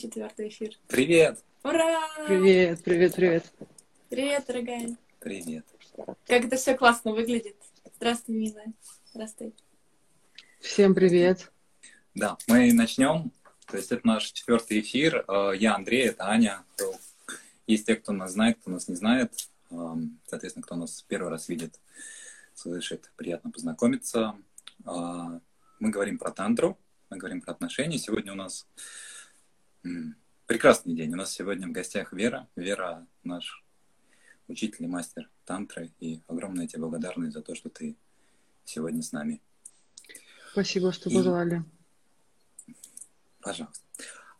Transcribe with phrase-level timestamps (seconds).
[0.00, 0.78] Четвертый эфир.
[0.88, 1.44] Привет!
[1.62, 2.00] Ура!
[2.26, 3.44] Привет, привет, привет.
[4.08, 4.96] Привет, дорогая.
[5.18, 5.66] Привет.
[6.26, 7.54] Как это все классно выглядит.
[7.96, 8.72] Здравствуй, милая.
[9.12, 9.54] Здравствуй.
[10.58, 11.52] Всем привет.
[12.14, 13.30] Да, мы начнем.
[13.66, 15.22] То есть это наш четвертый эфир.
[15.28, 16.64] Э, Я Андрей, это Аня.
[17.66, 19.34] Есть те, кто нас знает, кто нас не знает.
[19.70, 21.78] Эм, Соответственно, кто нас первый раз видит,
[22.54, 24.34] слышит, приятно познакомиться.
[24.86, 25.40] Э,
[25.78, 26.78] Мы говорим про тантру,
[27.10, 27.98] мы говорим про отношения.
[27.98, 28.66] Сегодня у нас
[30.46, 31.12] прекрасный день.
[31.12, 32.48] У нас сегодня в гостях Вера.
[32.56, 33.64] Вера наш
[34.48, 35.90] учитель и мастер тантры.
[36.00, 37.96] И огромная тебе благодарность за то, что ты
[38.64, 39.40] сегодня с нами.
[40.52, 41.64] Спасибо, что И- позвали.
[43.40, 43.84] Пожалуйста.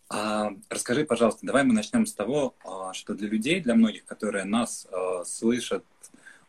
[0.08, 4.44] А, расскажи, пожалуйста, давай мы начнем с того, а, что для людей, для многих, которые
[4.44, 5.84] нас а, слышат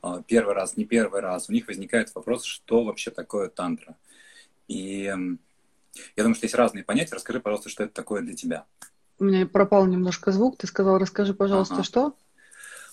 [0.01, 3.95] а, первый раз, не первый раз, у них возникает вопрос, что вообще такое тантра.
[4.67, 5.13] И
[6.15, 7.15] я думаю, что есть разные понятия.
[7.15, 8.65] Расскажи, пожалуйста, что это такое для тебя.
[9.19, 10.57] У меня пропал немножко звук.
[10.57, 11.83] Ты сказал, расскажи, пожалуйста, Ага.
[11.83, 12.15] что?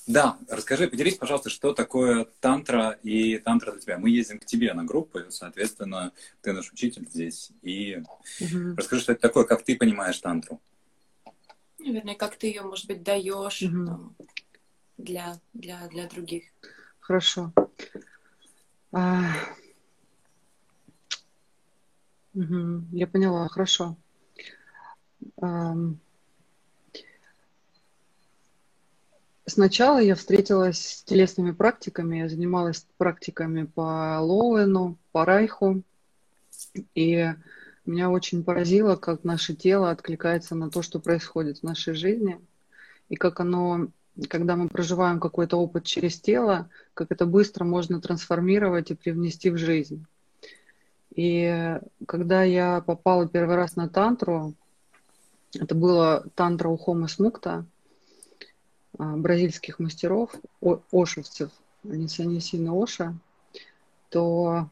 [0.07, 3.99] Да, расскажи, поделись, пожалуйста, что такое тантра и тантра для тебя.
[3.99, 7.51] Мы ездим к тебе на группу, и, соответственно, ты наш учитель здесь.
[7.63, 8.03] И
[8.41, 8.75] Мгм.
[8.77, 10.61] расскажи, что это такое, как ты понимаешь тантру.
[11.79, 13.87] Вернее, как ты ее, может быть, даешь Мгм.
[13.87, 14.17] там,
[14.97, 16.45] для, для, для других.
[17.01, 17.53] Хорошо.
[18.93, 19.33] А,
[22.93, 23.97] Я поняла, хорошо.
[29.45, 35.83] Сначала я встретилась с телесными практиками, я занималась практиками по Лоуэну, по Райху,
[36.95, 37.35] и
[37.85, 42.39] меня очень поразило, как наше тело откликается на то, что происходит в нашей жизни,
[43.09, 43.89] и как оно,
[44.29, 49.57] когда мы проживаем какой-то опыт через тело, как это быстро можно трансформировать и привнести в
[49.57, 50.07] жизнь.
[51.19, 54.55] И когда я попала первый раз на тантру,
[55.53, 57.67] это было тантра у Хома Смукта,
[58.97, 60.31] а, бразильских мастеров,
[60.93, 61.51] ошевцев,
[61.83, 63.19] они Санисина Оша,
[64.11, 64.71] то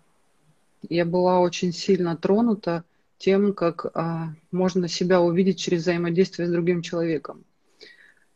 [0.89, 2.85] я была очень сильно тронута
[3.19, 7.43] тем, как а, можно себя увидеть через взаимодействие с другим человеком.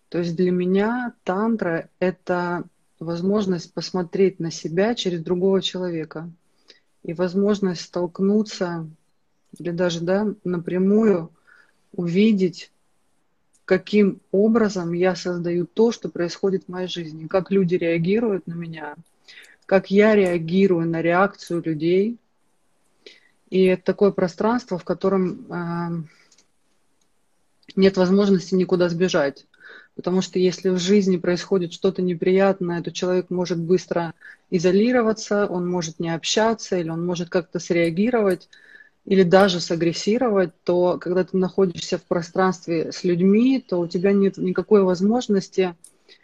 [0.08, 2.64] То есть для меня тантра– это
[2.98, 6.28] возможность посмотреть на себя через другого человека
[7.02, 8.88] и возможность столкнуться
[9.58, 11.30] или даже да, напрямую
[11.92, 12.70] увидеть,
[13.64, 18.96] каким образом я создаю то, что происходит в моей жизни, как люди реагируют на меня,
[19.66, 22.18] как я реагирую на реакцию людей.
[23.48, 26.02] И это такое пространство, в котором э,
[27.74, 29.46] нет возможности никуда сбежать.
[30.00, 34.14] Потому что если в жизни происходит что-то неприятное, то человек может быстро
[34.48, 38.48] изолироваться, он может не общаться, или он может как-то среагировать,
[39.04, 44.38] или даже сагрессировать, то когда ты находишься в пространстве с людьми, то у тебя нет
[44.38, 45.74] никакой возможности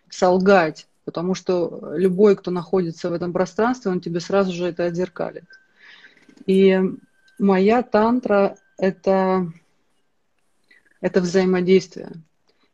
[0.08, 5.44] солгать, потому что любой, кто находится в этом пространстве, он тебе сразу же это отзеркалит.
[6.46, 6.80] И
[7.38, 9.52] моя тантра— это,
[11.02, 12.12] это взаимодействие.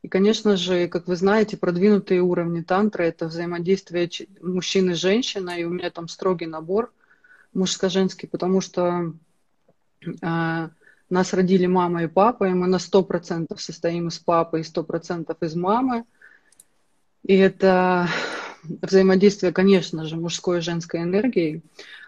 [0.03, 5.65] И, конечно же, как вы знаете, продвинутые уровни тантры– это взаимодействие мужчины и женщины, и
[5.65, 6.93] у меня там строгий набор
[7.55, 9.13] мужско-женский, потому что
[10.23, 10.71] а,
[11.09, 15.55] нас родили мама и папа, и мы на 100% состоим из папы и 100% из
[15.55, 16.05] мамы.
[17.25, 18.09] И это
[18.65, 21.63] взаимодействие, конечно же, мужской и женской энергией,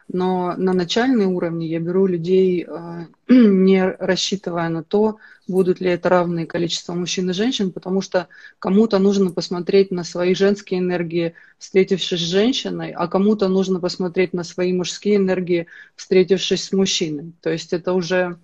[0.08, 5.16] но на начальные уровни я беру людей, э, не рассчитывая на то,
[5.48, 8.28] будут ли это равные количество мужчин и женщин, потому что
[8.58, 14.44] кому-то нужно посмотреть на свои женские энергии, встретившись с женщиной, а кому-то нужно посмотреть на
[14.44, 15.66] свои мужские энергии,
[15.96, 17.32] встретившись с мужчиной.
[17.40, 18.38] То есть это уже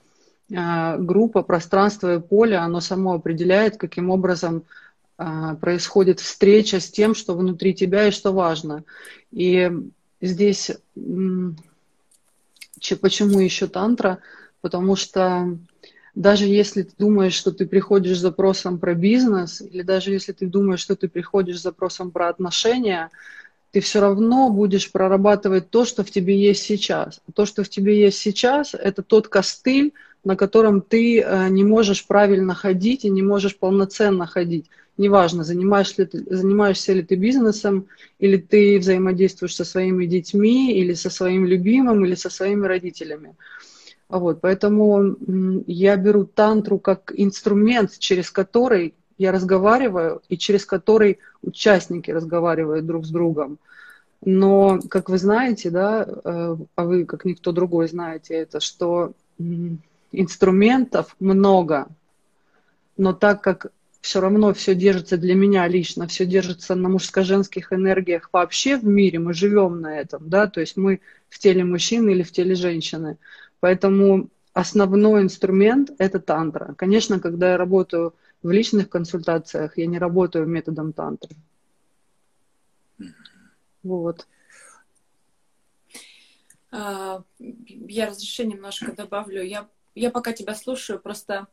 [0.51, 4.65] э, группа, пространство и поле, оно само определяет, каким образом
[5.23, 8.85] а, происходит встреча с тем, что внутри тебя и что важно.
[9.31, 9.71] И
[10.21, 10.71] здесь
[13.01, 14.19] почему еще тантра?
[14.61, 15.57] Потому что
[16.15, 20.47] даже если ты думаешь, что ты приходишь с запросом про бизнес, или даже если ты
[20.47, 23.11] думаешь, что ты приходишь с запросом про отношения,
[23.73, 27.21] ты все равно будешь прорабатывать то, что в тебе есть сейчас.
[27.35, 29.93] То, что в тебе есть сейчас, это тот костыль,
[30.25, 34.67] на котором ты э, не можешь правильно ходить и не можешь полноценно ходить.
[35.01, 37.87] Неважно, занимаешься ли, ты, занимаешься ли ты бизнесом,
[38.19, 43.35] или ты взаимодействуешь со своими детьми, или со своим любимым, или со своими родителями.
[44.11, 45.17] Вот, поэтому
[45.67, 53.07] я беру тантру как инструмент, через который я разговариваю и через который участники разговаривают друг
[53.07, 53.59] с другом.
[54.23, 59.15] Но, как вы знаете, да, э, а вы, как никто другой, знаете это, что
[60.13, 61.87] инструментов много,
[62.99, 68.31] но так как все равно все держится для меня лично, все держится на мужско-женских энергиях
[68.33, 72.23] вообще в мире, мы живем на этом, да, то есть мы в теле мужчины или
[72.23, 73.19] в теле женщины.
[73.61, 76.75] Поэтому основной инструмент– это тантра.
[76.77, 81.37] Конечно, когда я работаю в личных консультациях, я не работаю методом тантры.
[83.83, 84.27] Вот.
[86.71, 89.43] А, я разрешение немножко добавлю.
[89.43, 91.49] Я, я пока тебя слушаю, просто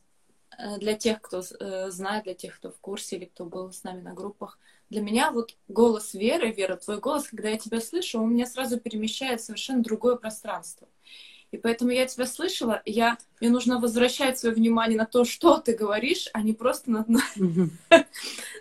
[0.80, 4.02] для тех, кто э, знает, для тех, кто в курсе или кто был с нами
[4.02, 4.60] на группах,
[4.90, 8.80] для меня вот голос Веры, Вера, твой голос, когда я тебя слышу, он меня сразу
[8.80, 10.88] перемещает в совершенно другое пространство.
[11.52, 15.74] И поэтому я тебя слышала, я, мне нужно возвращать свое внимание на то, что ты
[15.74, 17.22] говоришь, а не просто на, на,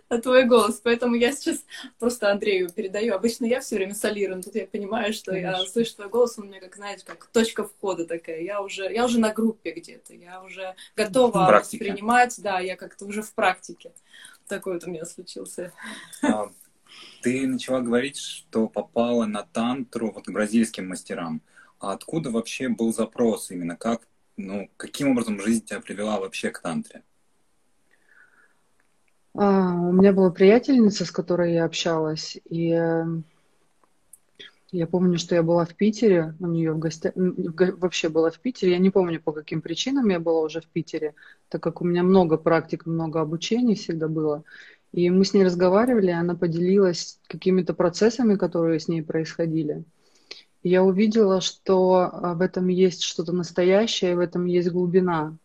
[0.08, 0.80] на твой голос.
[0.82, 1.64] Поэтому я сейчас
[1.98, 3.14] просто Андрею передаю.
[3.14, 5.62] Обычно я все время солирую, но тут я понимаю, что Конечно.
[5.62, 8.40] я слышу твой голос, он у меня, как знаете, как точка входа такая.
[8.42, 13.22] Я уже, я уже на группе где-то, я уже готова воспринимать, да, я как-то уже
[13.22, 13.92] в практике.
[14.46, 15.72] Такой вот у меня случился.
[16.22, 16.52] А,
[17.22, 21.42] ты начала говорить, что попала на тантру вот к бразильским мастерам.
[21.78, 23.76] А откуда вообще был запрос именно?
[23.76, 24.06] Как,
[24.36, 27.02] ну, каким образом жизнь тебя привела вообще к тантре?
[29.34, 33.04] А, у меня была приятельница, с которой я общалась, и э,
[34.72, 38.72] я помню, что я была в Питере, у нее в гостях, вообще была в Питере,
[38.72, 41.14] я не помню, по каким причинам я была уже в Питере,
[41.50, 44.42] так как у меня много практик, много обучений всегда было.
[44.92, 49.84] И мы с ней разговаривали, она поделилась какими-то процессами, которые с ней происходили
[50.68, 55.36] я увидела, что в этом есть что-то настоящее, в этом есть глубина.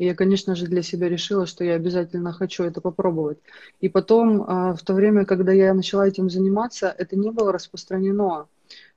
[0.00, 3.38] И я, конечно же, для себя решила, что я обязательно хочу это попробовать.
[3.82, 8.46] И потом, а, в то время, когда я начала этим заниматься, это не было распространено.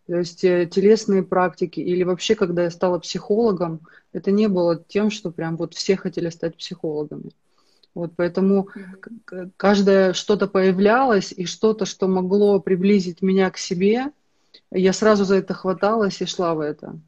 [0.07, 3.81] То есть э, телесные практики или вообще, когда я стала психологом,
[4.13, 7.31] это не было тем, что прям вот все хотели стать психологами.
[7.94, 8.69] Вот поэтому
[9.57, 14.13] каждое что-то появлялось и что-то, что могло приблизить меня к себе,
[14.71, 17.00] я сразу за это хваталась и шла в это.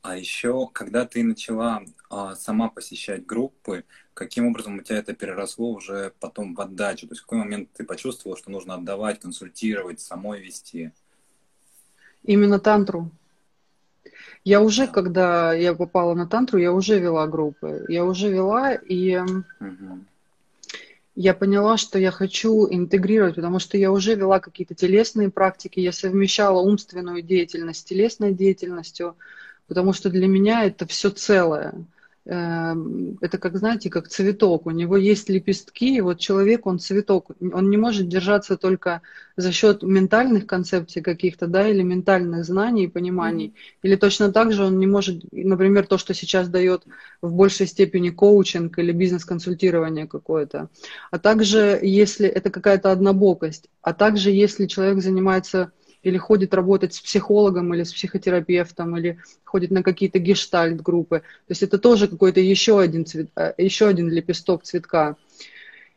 [0.00, 3.84] А еще, когда ты начала а, сама посещать группы,
[4.14, 7.06] каким образом у тебя это переросло уже потом в отдачу?
[7.06, 10.92] То есть в какой момент ты почувствовала, что нужно отдавать, консультировать, самой вести?
[12.22, 13.10] Именно тантру.
[14.44, 14.92] Я уже, да.
[14.92, 17.84] когда я попала на тантру, я уже вела группы.
[17.88, 20.04] Я уже вела, и угу
[21.20, 25.90] я поняла, что я хочу интегрировать, потому что я уже вела какие-то телесные практики, я
[25.90, 29.16] совмещала умственную деятельность с телесной деятельностью,
[29.66, 31.74] потому что для меня это все целое.
[32.30, 34.66] Эм, это как, знаете, как цветок.
[34.66, 37.30] У него есть лепестки, и вот человек, он цветок.
[37.40, 39.00] Он не может держаться только
[39.36, 43.46] за счет ментальных концепций каких-то, да, или ментальных знаний и пониманий.
[43.46, 43.78] Mm-hmm.
[43.84, 46.84] Или точно так же он не может, например, то, что сейчас дает
[47.22, 50.68] в большей степени коучинг или бизнес-консультирование какое-то.
[51.10, 55.72] А также, если это какая-то однобокость, а также, если человек занимается
[56.08, 61.20] или ходит работать с психологом или с психотерапевтом, или ходит на какие-то гештальт-группы.
[61.20, 65.16] То есть это тоже какой-то еще один, цвет, э, еще один лепесток цветка.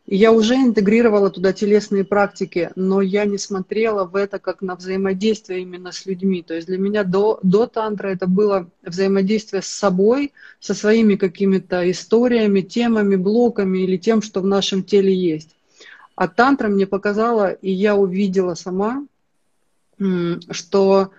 [0.07, 4.75] И я уже интегрировала туда телесные практики, но я не смотрела в это как на
[4.75, 6.41] взаимодействие именно с людьми.
[6.41, 11.89] То есть для меня до, до тантра это было взаимодействие с собой, со своими какими-то
[11.89, 15.55] историями, темами, блоками или тем, что в нашем теле есть.
[16.15, 19.05] А тантра мне показала, и я увидела сама,
[20.49, 21.11] что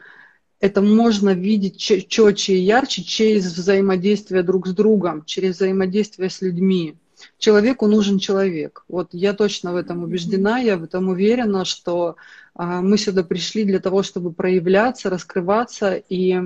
[0.60, 6.94] это можно видеть четче и ярче через взаимодействие друг с другом, через взаимодействие с людьми.
[7.38, 8.84] Человеку нужен человек.
[8.88, 12.16] Вот я точно в этом убеждена, я в этом уверена, что
[12.54, 16.40] а, мы сюда пришли для того, чтобы проявляться, раскрываться, и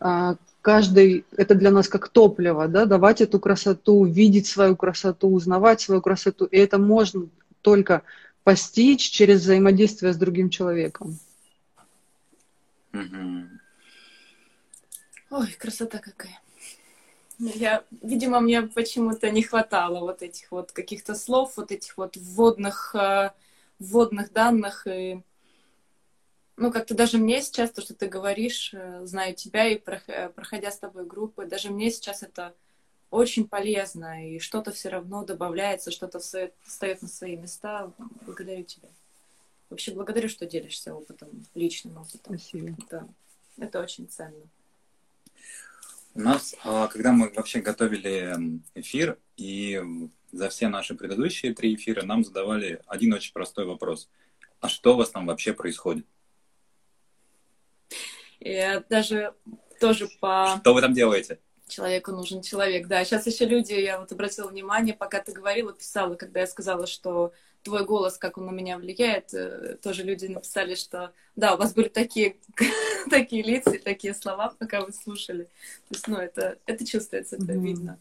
[0.00, 5.80] а, каждый, это для нас как топливо, да, давать эту красоту, видеть свою красоту, узнавать
[5.80, 6.46] свою красоту.
[6.46, 7.28] И это можно
[7.62, 8.02] только
[8.42, 11.18] постичь через взаимодействие с другим человеком.
[12.92, 13.48] Угу.
[15.30, 16.40] Ой, красота какая.
[17.38, 22.94] Я, видимо, мне почему-то не хватало вот этих вот каких-то слов, вот этих вот вводных,
[22.94, 23.30] э,
[23.78, 24.86] вводных данных.
[24.86, 25.22] И,
[26.56, 30.78] ну, как-то даже мне сейчас, то, что ты говоришь, э, знаю тебя и проходя с
[30.78, 32.54] тобой группы, даже мне сейчас это
[33.10, 37.90] очень полезно, и что-то все равно добавляется, что-то встает на свои места.
[38.26, 38.88] Благодарю тебя.
[39.70, 42.38] Вообще благодарю, что делишься опытом, личным опытом.
[42.38, 42.76] Спасибо.
[42.90, 43.08] Да,
[43.56, 44.48] это очень ценно.
[46.14, 49.80] У нас, а, когда мы вообще готовили эфир, и
[50.32, 54.08] за все наши предыдущие три эфира нам задавали один очень простой вопрос.
[54.60, 56.04] А что у вас там вообще происходит?
[58.40, 59.34] Я даже
[59.78, 60.56] тоже по...
[60.60, 61.38] Что вы там делаете?
[61.68, 63.04] Человеку нужен человек, да.
[63.04, 67.32] Сейчас еще люди, я вот обратила внимание, пока ты говорила, писала, когда я сказала, что
[67.62, 71.74] твой голос, как он на меня влияет, э, тоже люди написали, что да, у вас
[71.74, 72.36] были такие,
[73.10, 75.44] такие лица и такие слова, пока вы слушали.
[75.44, 77.62] То есть, ну, это, это чувствуется, это mm-hmm.
[77.62, 77.98] видно.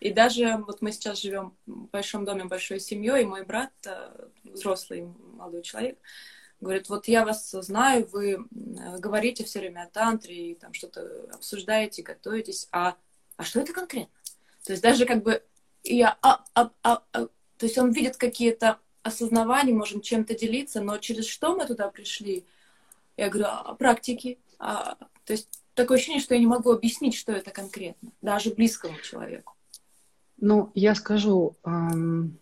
[0.00, 4.26] И даже вот мы сейчас живем в большом доме, большой семьей, и мой брат, э,
[4.44, 5.98] взрослый молодой человек,
[6.60, 8.38] говорит, вот я вас знаю, вы э,
[8.98, 12.96] говорите все время о тантре, и там что-то обсуждаете, готовитесь, а,
[13.36, 14.14] а что это конкретно?
[14.64, 15.42] То есть даже как бы
[15.84, 17.28] я, а, а, а, а,
[17.62, 22.44] то есть он видит какие-то осознавания, можем чем-то делиться, но через что мы туда пришли?
[23.16, 24.40] Я говорю, а практики.
[24.58, 28.98] А, то есть такое ощущение, что я не могу объяснить, что это конкретно, даже близкому
[28.98, 29.54] человеку.
[30.38, 32.36] Ну, я скажу, эм,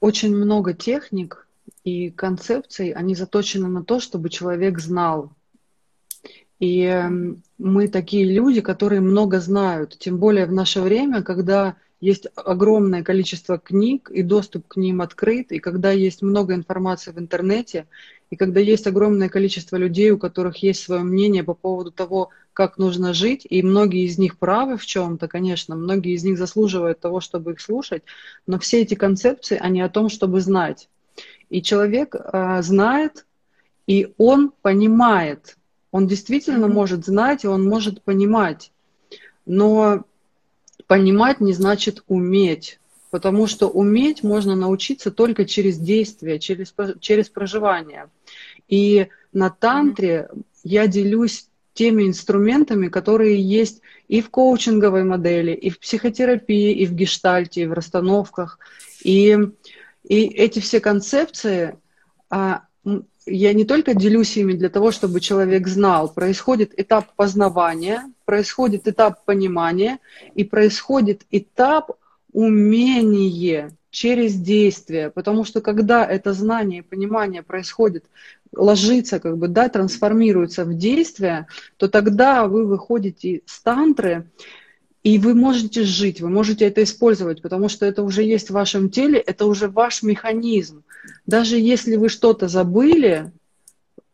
[0.00, 1.46] очень много техник
[1.84, 5.32] и концепций, они заточены на то, чтобы человек знал.
[6.60, 6.98] И
[7.58, 13.58] мы такие люди, которые много знают, тем более в наше время, когда есть огромное количество
[13.58, 17.86] книг, и доступ к ним открыт, и когда есть много информации в интернете,
[18.30, 22.78] и когда есть огромное количество людей, у которых есть свое мнение по поводу того, как
[22.78, 27.20] нужно жить, и многие из них правы в чем-то, конечно, многие из них заслуживают того,
[27.20, 28.02] чтобы их слушать,
[28.46, 30.88] но все эти концепции, они о том, чтобы знать.
[31.48, 33.26] И человек э, знает,
[33.86, 35.56] и он понимает,
[35.92, 36.72] он действительно mm-hmm.
[36.72, 38.72] может знать, и он может понимать,
[39.46, 40.04] но
[40.86, 42.78] понимать не значит уметь,
[43.10, 48.08] потому что уметь можно научиться только через действие, через, через проживание.
[48.68, 50.28] И на тантре
[50.64, 56.94] я делюсь теми инструментами, которые есть и в коучинговой модели, и в психотерапии, и в
[56.94, 58.58] гештальте, и в расстановках.
[59.02, 59.36] И,
[60.04, 61.76] и эти все концепции,
[62.30, 62.65] а,
[63.26, 69.24] я не только делюсь ими для того, чтобы человек знал, происходит этап познавания, происходит этап
[69.24, 69.98] понимания
[70.34, 71.92] и происходит этап
[72.32, 75.10] умения через действие.
[75.10, 78.04] Потому что когда это знание и понимание происходит,
[78.54, 84.30] ложится, как бы, да, трансформируется в действие, то тогда вы выходите с тантры,
[85.02, 88.90] и вы можете жить, вы можете это использовать, потому что это уже есть в вашем
[88.90, 90.82] теле, это уже ваш механизм.
[91.26, 93.32] Даже если вы что-то забыли,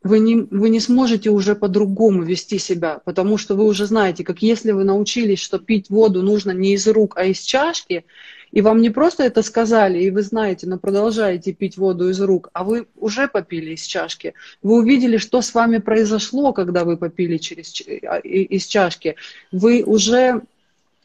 [0.03, 4.43] вы не, вы не сможете уже по-другому вести себя, потому что вы уже знаете, как
[4.43, 8.05] если вы научились, что пить воду нужно не из рук, а из чашки,
[8.51, 12.51] и вам не просто это сказали, и вы знаете, но продолжаете пить воду из рук,
[12.53, 14.35] а вы уже попили из чашки.
[14.63, 19.17] Вы увидели, что с вами произошло, когда вы попили через, а, из чашки.
[19.53, 20.43] Вы уже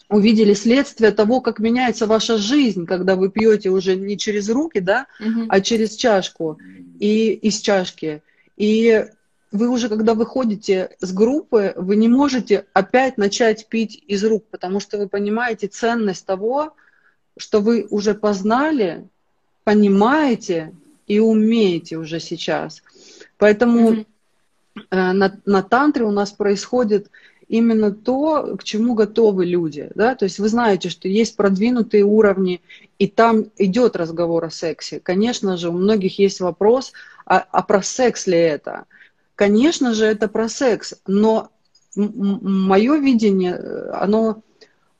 [0.09, 5.07] увидели следствие того, как меняется ваша жизнь, когда вы пьете уже не через руки, да,
[5.19, 5.45] угу.
[5.49, 6.57] а через чашку
[6.99, 8.21] и из чашки.
[8.55, 9.05] И
[9.51, 14.79] вы уже, когда выходите с группы, вы не можете опять начать пить из рук, потому
[14.79, 16.73] что вы понимаете ценность того,
[17.37, 19.07] что вы уже познали,
[19.63, 20.73] понимаете
[21.05, 22.81] и умеете уже сейчас.
[23.37, 24.05] Поэтому mm-hmm.
[24.91, 27.09] на, на тантре у нас происходит
[27.47, 29.89] именно то, к чему готовы люди.
[29.95, 30.15] Да?
[30.15, 32.61] То есть вы знаете, что есть продвинутые уровни,
[32.99, 34.99] и там идет разговор о сексе.
[34.99, 36.93] Конечно же, у многих есть вопрос,
[37.25, 38.85] а, а про секс ли это?
[39.35, 41.49] Конечно же, это про секс, но
[41.95, 44.41] мое видение, э, оно,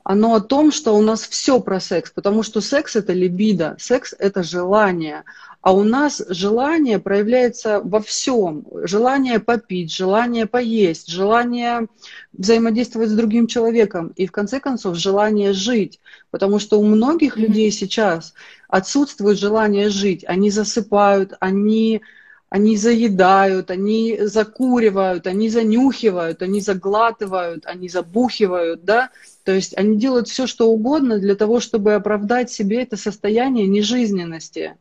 [0.09, 4.15] оно о том, что у нас все про секс, потому что секс это либидо, секс
[4.17, 5.25] это желание,
[5.61, 8.65] а у нас желание проявляется во всем.
[8.83, 11.87] Желание попить, желание поесть, желание
[12.31, 15.99] взаимодействовать с другим человеком и, в конце концов, желание жить.
[16.31, 18.33] Потому что у многих людей сейчас
[18.69, 20.23] отсутствует желание жить.
[20.25, 22.01] Они засыпают, они
[22.49, 29.09] они заедают, они закуривают, они занюхивают, они заглатывают, они забухивают, да,
[29.43, 34.77] то есть они делают все, что угодно для того, чтобы оправдать себе это состояние нежизненности.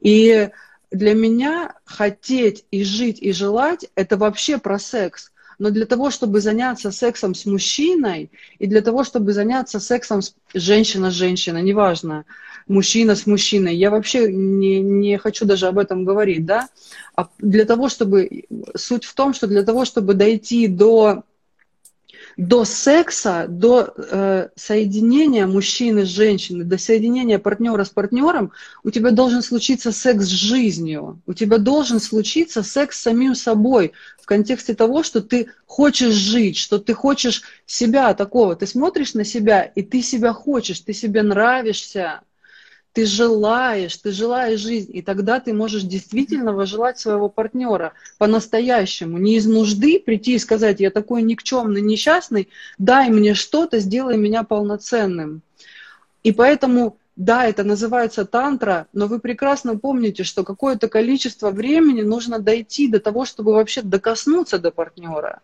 [0.00, 0.50] И
[0.90, 5.32] для меня хотеть и жить и желать– это вообще про секс.
[5.60, 10.34] Но для того, чтобы заняться сексом с мужчиной, и для того, чтобы заняться сексом с
[10.54, 12.24] женщина с женщиной, неважно,
[12.66, 16.70] мужчина с мужчиной, я вообще не, не хочу даже об этом говорить, да,
[17.14, 21.24] а для того, чтобы, суть в том, что для того, чтобы дойти до
[22.40, 29.10] до секса, до э, соединения мужчины с женщиной, до соединения партнера с партнером, у тебя
[29.10, 33.92] должен случиться секс с жизнью, у тебя должен случиться секс с самим собой
[34.22, 39.24] в контексте того, что ты хочешь жить, что ты хочешь себя такого, ты смотришь на
[39.24, 42.22] себя, и ты себя хочешь, ты себе нравишься,
[42.92, 49.36] ты желаешь, ты желаешь жизнь, и тогда ты можешь действительно вожелать своего партнера по-настоящему, не
[49.36, 55.42] из нужды прийти и сказать, я такой никчемный, несчастный, дай мне что-то, сделай меня полноценным.
[56.24, 62.40] И поэтому, да, это называется тантра, но вы прекрасно помните, что какое-то количество времени нужно
[62.40, 65.40] дойти до того, чтобы вообще докоснуться до партнера.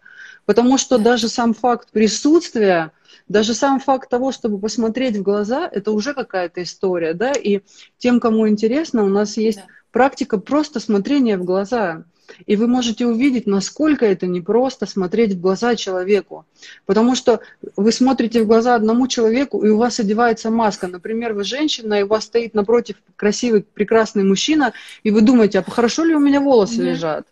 [0.47, 2.93] Потому что даже сам факт присутствия,
[3.29, 7.61] даже сам факт того, чтобы посмотреть в глаза, это уже какая-то история, да, и
[7.99, 9.67] тем, кому интересно, у нас есть да.
[9.91, 12.05] практика просто смотрения в глаза.
[12.47, 16.45] И вы можете увидеть, насколько это непросто смотреть в глаза человеку.
[16.85, 17.41] Потому что
[17.77, 20.89] вы смотрите в глаза одному человеку, и у вас одевается маска.
[20.89, 24.73] Например, вы женщина, и у вас стоит напротив красивый, прекрасный мужчина,
[25.05, 26.91] и вы думаете, а хорошо ли у меня волосы mm-hmm.
[26.91, 27.27] лежат?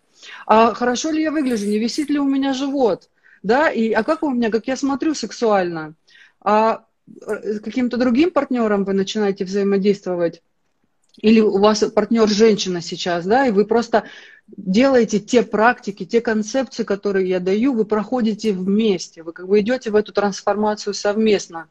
[0.47, 1.65] А хорошо ли я выгляжу?
[1.65, 3.09] Не висит ли у меня живот?
[3.45, 5.93] Да, и, а как у меня, как я смотрю сексуально,
[6.41, 10.41] а э, каким-то другим партнером вы начинаете взаимодействовать,
[11.21, 14.05] или у вас партнер женщина сейчас, да, и вы просто
[14.47, 19.91] делаете те практики, те концепции, которые я даю, вы проходите вместе, вы как бы идете
[19.91, 21.67] в эту трансформацию совместно.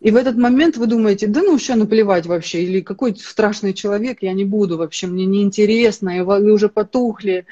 [0.00, 4.18] И в этот момент вы думаете, да ну все наплевать вообще, или какой страшный человек,
[4.22, 7.44] я не буду вообще, мне неинтересно, и вы уже потухли.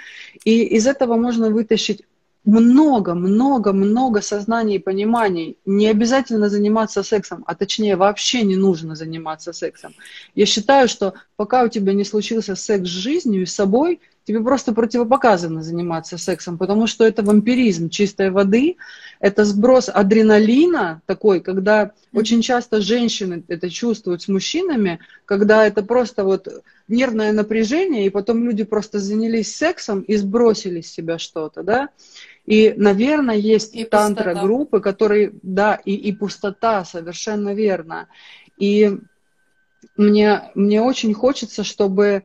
[0.45, 2.03] И из этого можно вытащить
[2.45, 5.59] много, много, много сознаний и пониманий.
[5.67, 9.95] Не обязательно заниматься сексом, а точнее вообще не нужно заниматься сексом.
[10.35, 14.41] Я считаю, что пока у тебя не случился секс с жизнью и с собой, тебе
[14.41, 18.77] просто противопоказано заниматься сексом, потому что это вампиризм чистой воды,
[19.19, 26.25] это сброс адреналина такой, когда очень часто женщины это чувствуют с мужчинами, когда это просто
[26.25, 26.49] вот
[26.89, 31.89] нервное напряжение, и потом люди просто занялись сексом и сбросили с себя что-то, да.
[32.51, 38.09] И, наверное, есть и тантра-группы, которые, да, и, и пустота, совершенно верно.
[38.59, 38.99] И
[39.97, 42.25] мне, мне очень хочется, чтобы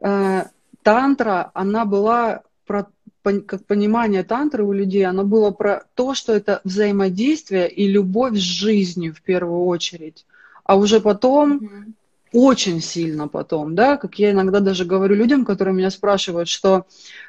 [0.00, 0.44] э,
[0.82, 2.88] тантра, она была про
[3.22, 8.62] как понимание тантры у людей, оно было про то, что это взаимодействие и любовь с
[8.62, 10.24] жизнью в первую очередь.
[10.64, 11.92] А уже потом, mm-hmm.
[12.32, 16.86] очень сильно потом, да, как я иногда даже говорю людям, которые меня спрашивают, что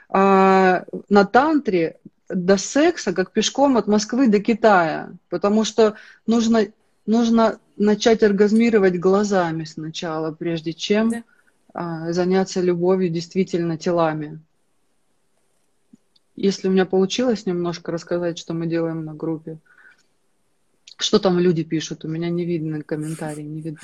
[0.08, 1.98] э, на тантре
[2.34, 6.68] до секса, как пешком от Москвы до Китая, потому что нужно,
[7.06, 11.24] нужно начать оргазмировать глазами сначала, прежде чем да.
[11.74, 14.40] а, заняться любовью действительно телами.
[16.36, 19.58] Если у меня получилось немножко рассказать, что мы делаем на группе.
[20.98, 22.06] Что там люди пишут?
[22.06, 23.80] У меня не видно комментарии, не видно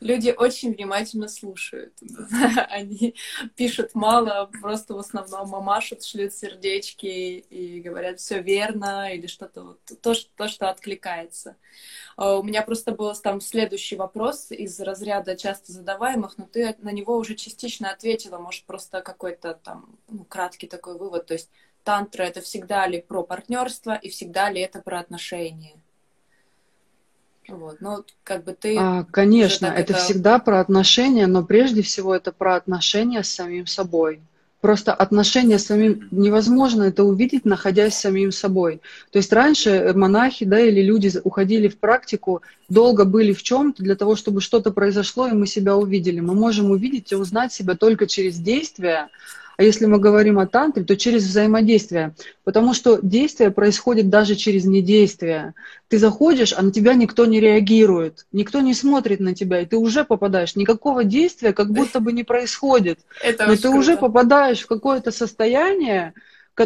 [0.00, 1.94] люди очень внимательно слушают.
[2.70, 3.14] Они
[3.56, 9.80] пишут мало, просто в основном мамашут, шлют сердечки и говорят все верно или что-то вот
[10.02, 11.56] то, то, что откликается.
[12.16, 16.90] А, у меня просто был там следующий вопрос из разряда часто задаваемых, но ты на
[16.90, 21.26] него уже частично ответила, может, просто какой-то там ну, краткий такой вывод.
[21.26, 21.50] То есть
[21.84, 25.80] тантра это всегда ли про партнерство и всегда ли это про отношения?
[27.48, 27.80] Вот.
[27.80, 28.76] Ну, как бы ты...
[28.78, 33.66] А, конечно, это, это всегда про отношения, но прежде всего это про отношения с самим
[33.66, 34.20] собой.
[34.60, 38.80] Просто отношения с самим невозможно это увидеть, находясь с самим собой.
[39.12, 43.94] То есть раньше монахи, да, или люди уходили в практику, долго были в чем-то для
[43.94, 46.18] того, чтобы что-то произошло, и мы себя увидели.
[46.18, 49.10] Мы можем увидеть и узнать себя только через действия,
[49.58, 52.14] а если мы говорим о тантре, то через взаимодействие.
[52.44, 55.54] Потому что действие происходит даже через недействие.
[55.88, 59.76] Ты заходишь, а на тебя никто не реагирует, никто не смотрит на тебя, и ты
[59.76, 60.54] уже попадаешь.
[60.54, 63.00] Никакого действия как будто бы не происходит.
[63.20, 63.76] Это Но ты круто.
[63.76, 66.14] уже попадаешь в какое-то состояние,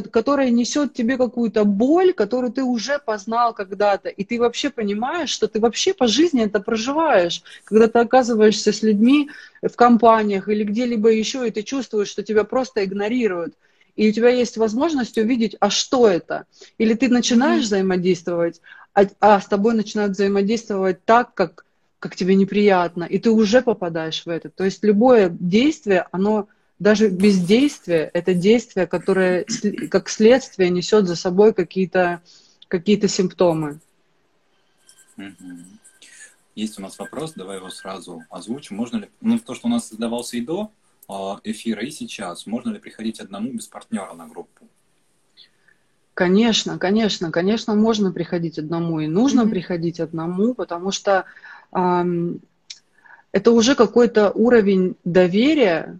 [0.00, 5.48] которая несет тебе какую-то боль, которую ты уже познал когда-то, и ты вообще понимаешь, что
[5.48, 9.30] ты вообще по жизни это проживаешь, когда ты оказываешься с людьми
[9.62, 13.54] в компаниях или где-либо еще, и ты чувствуешь, что тебя просто игнорируют,
[13.96, 16.46] и у тебя есть возможность увидеть, а что это?
[16.78, 17.66] Или ты начинаешь mm-hmm.
[17.66, 18.60] взаимодействовать,
[18.94, 21.66] а, а с тобой начинают взаимодействовать так, как,
[21.98, 24.48] как тебе неприятно, и ты уже попадаешь в это.
[24.48, 26.48] То есть любое действие, оно
[26.82, 29.46] даже бездействие– это действие, которое
[29.88, 32.20] как следствие несет за собой какие-то
[32.66, 33.80] какие симптомы.
[36.54, 38.76] Есть у нас вопрос, давай его сразу озвучим.
[38.76, 40.70] Можно ли, ну, то, что у нас создавался и до
[41.08, 44.68] а, эфира, и сейчас, можно ли приходить одному без партнера на группу?
[46.14, 49.50] Конечно, конечно, конечно, можно приходить одному, и нужно mm-hmm.
[49.50, 51.24] приходить одному, потому что
[51.72, 52.40] эм,
[53.32, 55.98] это уже какой-то уровень доверия,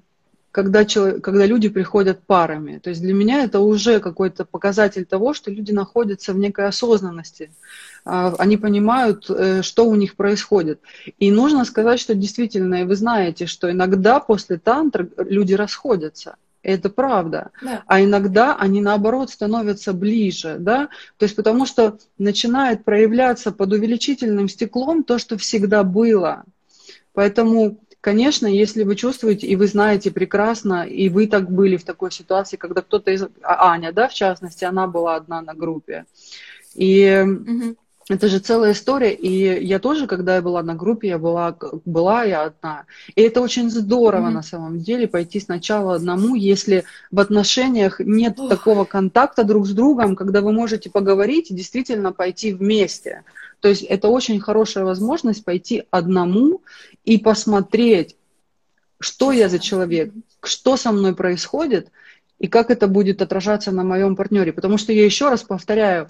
[0.53, 2.79] когда, человек, когда люди приходят парами.
[2.79, 7.51] То есть для меня это уже какой-то показатель того, что люди находятся в некой осознанности.
[8.05, 10.81] А, они понимают, э, что у них происходит.
[11.19, 16.37] И нужно сказать, что действительно, и вы знаете, что иногда после тантры люди расходятся.
[16.63, 17.51] Это правда.
[17.63, 17.83] Да.
[17.87, 20.91] А иногда они, наоборот, становятся ближе, да?
[21.17, 26.45] То есть потому что начинает проявляться под увеличительным стеклом то, что всегда было.
[27.15, 32.13] Поэтому, конечно, если вы чувствуете, и вы знаете прекрасно, и вы так были в такой
[32.13, 33.23] ситуации, когда кто-то из...
[33.43, 36.05] А, Аня, да, в частности, она была одна на группе.
[36.75, 37.77] И угу.
[38.09, 42.25] Это же целая история, и я тоже, когда я была на группе, я была, была
[42.25, 42.85] я одна.
[43.15, 44.35] И это очень здорово mm-hmm.
[44.35, 48.49] на самом деле пойти сначала одному, если в отношениях нет oh.
[48.49, 53.23] такого контакта друг с другом, когда вы можете поговорить и действительно пойти вместе.
[53.63, 56.63] То есть это очень хорошая возможность пойти одному
[57.05, 58.17] и посмотреть,
[58.99, 61.93] что я за человек, что со мной происходит,
[62.41, 64.53] и как это будет отражаться на моем партнере.
[64.53, 66.09] Потому что я еще раз повторяю,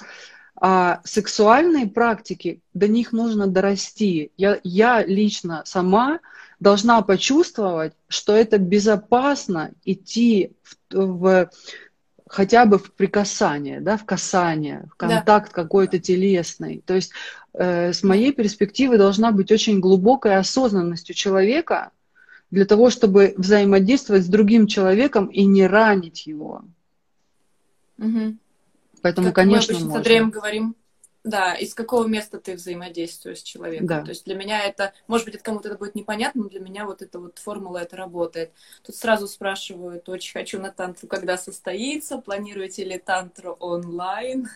[0.57, 4.33] а сексуальные практики, до них нужно дорасти.
[4.39, 6.21] Я, я лично сама
[6.59, 11.51] должна почувствовать, что это безопасно идти в, в
[12.33, 15.63] хотя бы в прикасание, да, в касание, в контакт да.
[15.63, 16.83] какой-то телесный.
[16.87, 17.13] То есть
[17.53, 21.91] э, с моей перспективы должна быть очень глубокая осознанность у человека
[22.51, 26.65] для того, чтобы взаимодействовать с другим человеком и не ранить его.
[27.99, 28.37] Угу.
[29.03, 30.75] Поэтому, как конечно, мы с Андреем говорим,
[31.25, 33.87] да, из какого места ты взаимодействуешь с человеком.
[33.87, 34.03] Да.
[34.03, 36.85] То есть для меня это, может быть, это кому-то это будет непонятно, но для меня
[36.85, 38.53] вот эта вот формула это работает.
[38.85, 44.49] Тут сразу спрашивают, очень хочу на тантру, когда состоится, планируете ли тантру онлайн?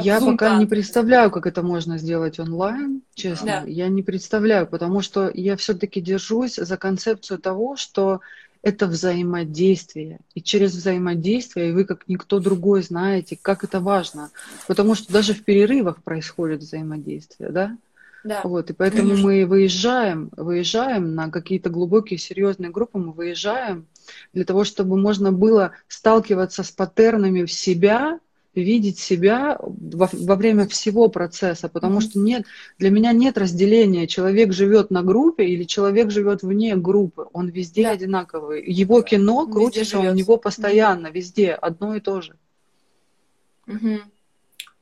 [0.00, 3.46] Я пока не представляю, как это можно сделать онлайн, честно.
[3.46, 3.62] Да.
[3.66, 8.20] Я не представляю, потому что я все-таки держусь за концепцию того, что
[8.66, 10.18] это взаимодействие.
[10.34, 14.30] И через взаимодействие вы, как никто другой, знаете, как это важно.
[14.66, 17.78] Потому что даже в перерывах происходит взаимодействие, да?
[18.24, 18.40] Да.
[18.42, 19.24] Вот, и поэтому Конечно.
[19.24, 23.86] мы выезжаем, выезжаем на какие-то глубокие, серьезные группы, мы выезжаем
[24.32, 28.18] для того, чтобы можно было сталкиваться с паттернами в себя,
[28.60, 32.10] видеть себя во, во время всего процесса, потому mm-hmm.
[32.10, 32.46] что нет,
[32.78, 37.84] для меня нет разделения, человек живет на группе или человек живет вне группы, он везде
[37.84, 37.90] да.
[37.92, 38.64] одинаковый.
[38.66, 41.12] Его кино крутится у него постоянно, mm-hmm.
[41.12, 42.36] везде, одно и то же.
[43.66, 44.00] Mm-hmm.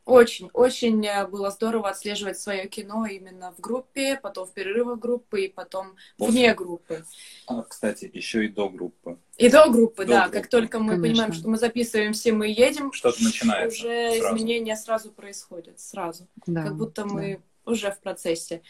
[0.05, 5.47] Очень, очень э, было здорово отслеживать свое кино именно в группе, потом в перерывах группы
[5.47, 6.33] и потом После.
[6.33, 7.05] вне группы.
[7.47, 9.17] А, кстати, еще и до группы.
[9.39, 10.23] И до группы, до да.
[10.25, 10.41] Группы.
[10.41, 11.09] Как только мы Конечно.
[11.09, 13.79] понимаем, что мы записываемся, мы едем, что-то начинается.
[13.79, 14.37] Уже сразу.
[14.37, 16.29] изменения сразу происходят, сразу.
[16.47, 16.65] Да.
[16.65, 17.73] Как будто мы да.
[17.73, 18.61] уже в процессе.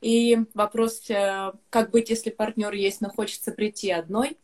[0.00, 4.36] И вопрос, э, как быть, если партнер есть, но хочется прийти одной?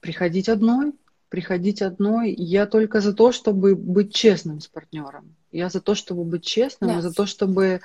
[0.00, 0.92] Приходить одной,
[1.28, 2.32] приходить одной.
[2.32, 5.34] Я только за то, чтобы быть честным с партнером.
[5.52, 7.00] Я за то, чтобы быть честным, да.
[7.02, 7.80] за то, чтобы...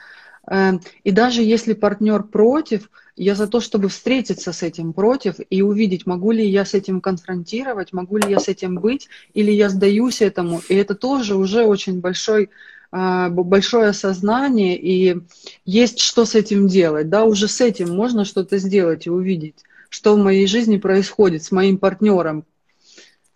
[0.49, 5.61] Э, и даже если партнер против, я за то, чтобы встретиться с этим против и
[5.61, 9.69] увидеть, могу ли я с этим конфронтировать, могу ли я с этим быть, или я
[9.69, 10.61] сдаюсь этому.
[10.67, 12.49] И это тоже уже очень большой
[12.91, 15.21] э, большое осознание, и
[15.65, 17.09] есть что с этим делать.
[17.09, 19.57] Да, уже с этим можно что-то сделать и увидеть,
[19.89, 22.45] что в моей жизни происходит с моим партнером,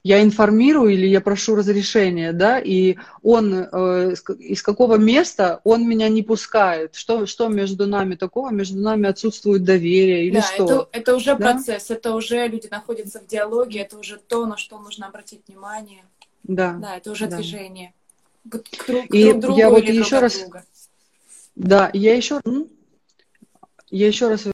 [0.08, 6.08] я информирую или я прошу разрешения, да, и он э, из какого места он меня
[6.08, 10.63] не пускает, что, что между нами такого, между нами отсутствует доверие или да, что.
[10.63, 11.36] Это, это уже да?
[11.36, 16.06] процесс, это уже люди находятся в диалоге, это уже то, на что нужно обратить внимание.
[16.43, 16.78] Да.
[16.82, 17.36] Да, это уже да.
[17.36, 17.93] движение.
[18.50, 20.63] К, к, к и друг другу я вот еще друг раз, друга.
[21.58, 22.39] да, я еще,
[23.89, 24.48] я еще раз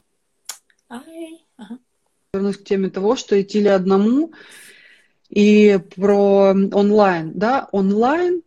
[2.32, 4.32] вернусь к теме того, что идти ли одному,
[5.34, 8.42] и про онлайн, да, онлайн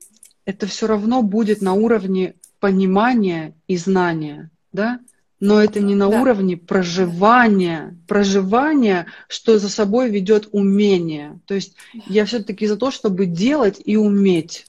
[0.45, 5.01] это все равно будет на уровне понимания и знания, да,
[5.41, 6.21] но это не на да.
[6.21, 11.39] уровне проживания, проживания, что за собой ведет умение.
[11.45, 11.75] То есть
[12.07, 14.65] я все-таки за то, чтобы делать и уметь.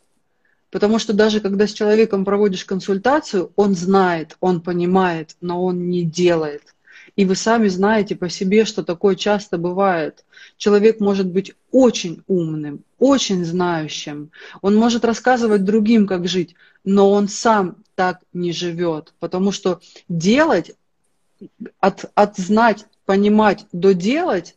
[0.71, 6.03] Потому что даже когда с человеком проводишь консультацию, он знает, он понимает, но он не
[6.03, 6.75] делает.
[7.15, 10.25] И вы сами знаете по себе, что такое часто бывает.
[10.59, 14.33] Человек может быть очень умным, очень знающим.
[14.61, 19.15] Он может рассказывать другим, как жить, но он сам так не живет.
[19.21, 20.73] Потому что делать,
[21.79, 24.57] от, от знать, понимать до делать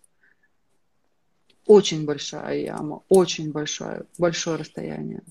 [1.68, 5.22] очень большая яма, очень большое, большое расстояние.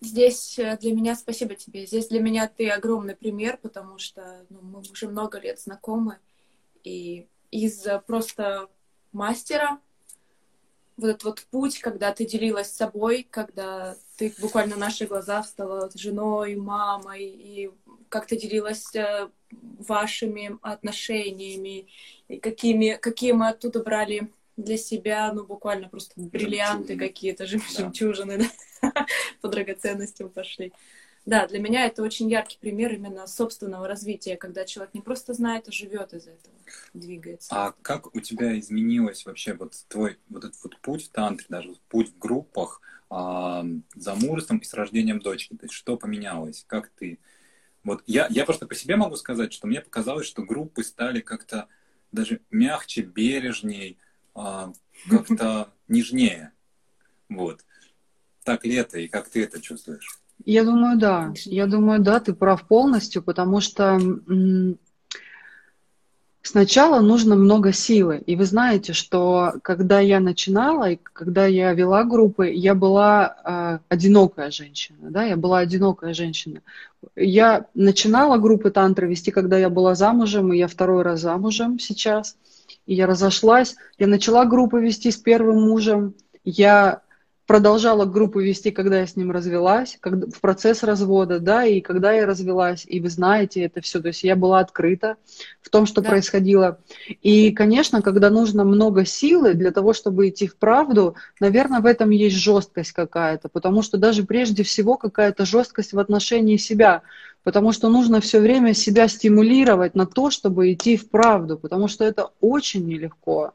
[0.00, 1.86] Здесь э, для меня спасибо тебе.
[1.86, 6.18] Здесь для меня ты огромный пример, потому что ну, мы уже много лет знакомы,
[6.84, 8.68] и из просто
[9.16, 9.80] мастера,
[10.96, 15.90] вот этот вот путь, когда ты делилась собой, когда ты буквально на наших глазах стала
[15.94, 17.70] женой, мамой, и
[18.08, 21.86] как ты делилась э, вашими отношениями,
[22.28, 28.38] и какими, какие мы оттуда брали для себя, ну, буквально просто бриллианты какие-то, жемчужины,
[28.82, 29.06] да.
[29.42, 30.72] по драгоценностям пошли.
[31.26, 35.66] Да, для меня это очень яркий пример именно собственного развития, когда человек не просто знает,
[35.66, 36.54] а живет из этого,
[36.94, 37.48] двигается.
[37.50, 41.74] А как у тебя изменилось вообще вот твой вот этот вот путь в тантре, даже
[41.88, 45.56] путь в группах а, замужеством и с рождением дочки?
[45.56, 46.64] То есть что поменялось?
[46.68, 47.18] Как ты...
[47.82, 51.66] Вот я, я просто по себе могу сказать, что мне показалось, что группы стали как-то
[52.12, 53.98] даже мягче, бережней,
[54.32, 54.72] а,
[55.10, 56.52] как-то нежнее.
[57.28, 57.64] Вот.
[58.44, 60.20] Так это и как ты это чувствуешь?
[60.44, 61.32] Я думаю, да.
[61.44, 63.98] Я думаю, да, ты прав полностью, потому что
[66.46, 68.22] сначала нужно много силы.
[68.26, 73.78] И вы знаете, что когда я начинала, и когда я вела группы, я была э,
[73.88, 76.60] одинокая женщина, да, я была одинокая женщина.
[77.16, 82.36] Я начинала группы тантры вести, когда я была замужем, и я второй раз замужем сейчас.
[82.86, 87.02] И я разошлась, я начала группы вести с первым мужем, я
[87.46, 92.12] продолжала группу вести, когда я с ним развелась, когда, в процесс развода, да, и когда
[92.12, 95.16] я развелась, и вы знаете это все, то есть я была открыта
[95.62, 96.10] в том, что да.
[96.10, 96.78] происходило.
[97.22, 102.10] И, конечно, когда нужно много силы для того, чтобы идти в правду, наверное, в этом
[102.10, 107.02] есть жесткость какая-то, потому что даже прежде всего какая-то жесткость в отношении себя,
[107.44, 112.04] потому что нужно все время себя стимулировать на то, чтобы идти в правду, потому что
[112.04, 113.52] это очень нелегко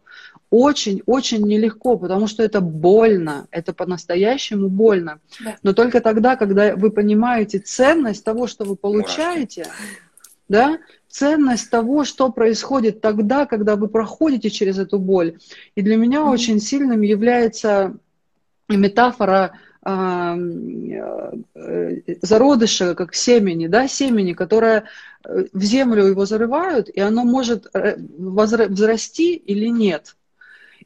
[0.51, 5.19] очень-очень нелегко, потому что это больно, это по-настоящему больно.
[5.43, 5.57] Да.
[5.63, 9.65] Но только тогда, когда вы понимаете ценность того, что вы получаете,
[10.49, 15.39] да, ценность того, что происходит тогда, когда вы проходите через эту боль.
[15.75, 16.33] И для меня mm-hmm.
[16.33, 17.95] очень сильным является
[18.67, 20.37] метафора а,
[21.55, 24.83] э, зародыша, как семени, да, семени, которое
[25.23, 30.15] э, в землю его зарывают, и оно может э, возрасти или нет.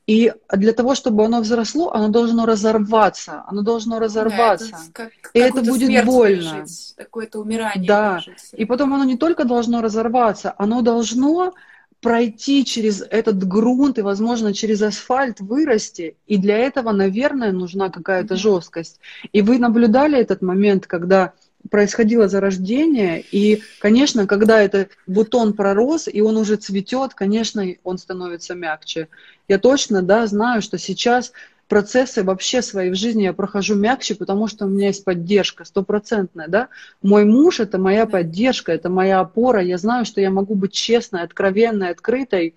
[0.08, 3.44] И для того, чтобы оно взросло, оно должно разорваться.
[3.48, 4.72] Оно должно разорваться.
[4.72, 6.66] Да, это как, и это будет больно.
[6.96, 7.88] Какое-то умирание.
[7.88, 8.20] Да.
[8.54, 11.54] И потом оно не только должно разорваться, оно должно
[12.02, 16.18] пройти через этот грунт и, возможно, через асфальт вырасти.
[16.28, 18.38] И для этого, наверное, нужна какая-то mm-hmm.
[18.38, 19.00] жесткость.
[19.32, 21.34] И вы наблюдали этот момент, когда
[21.70, 28.56] происходило зарождение, и, конечно, когда этот бутон пророс, и он уже цветет, конечно, он становится
[28.56, 29.08] мягче.
[29.48, 31.32] Я точно, да, знаю, что сейчас
[31.68, 36.48] процессы вообще свои в жизни я прохожу мягче, потому что у меня есть поддержка стопроцентная,
[36.48, 36.68] да.
[37.02, 39.62] Мой муж– это моя поддержка, это моя опора.
[39.62, 42.56] Я знаю, что я могу быть честной, откровенной, открытой.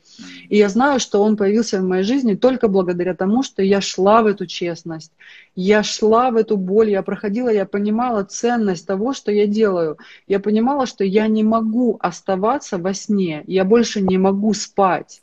[0.49, 4.23] И я знаю, что он появился в моей жизни только благодаря тому, что я шла
[4.23, 5.13] в эту честность.
[5.55, 9.99] Я шла в эту боль, я проходила, я понимала ценность того, что я делаю.
[10.27, 15.23] Я понимала, что я не могу оставаться во сне, я больше не могу спать,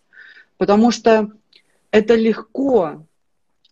[0.57, 1.31] потому что
[1.91, 3.04] это легко,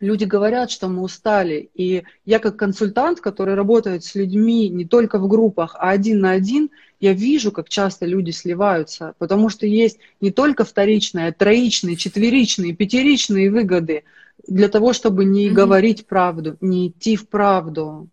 [0.04, 1.70] люди говорят, что мы устали.
[1.74, 6.32] И я как консультант, который работает с людьми не только в группах, а один на
[6.32, 11.96] один, я вижу, как часто люди сливаются, потому что есть не только вторичные, а троичные,
[11.96, 14.04] четверичные, пятеричные выгоды
[14.48, 15.54] для того, чтобы не mm-hmm.
[15.54, 18.10] говорить правду, не идти в правду.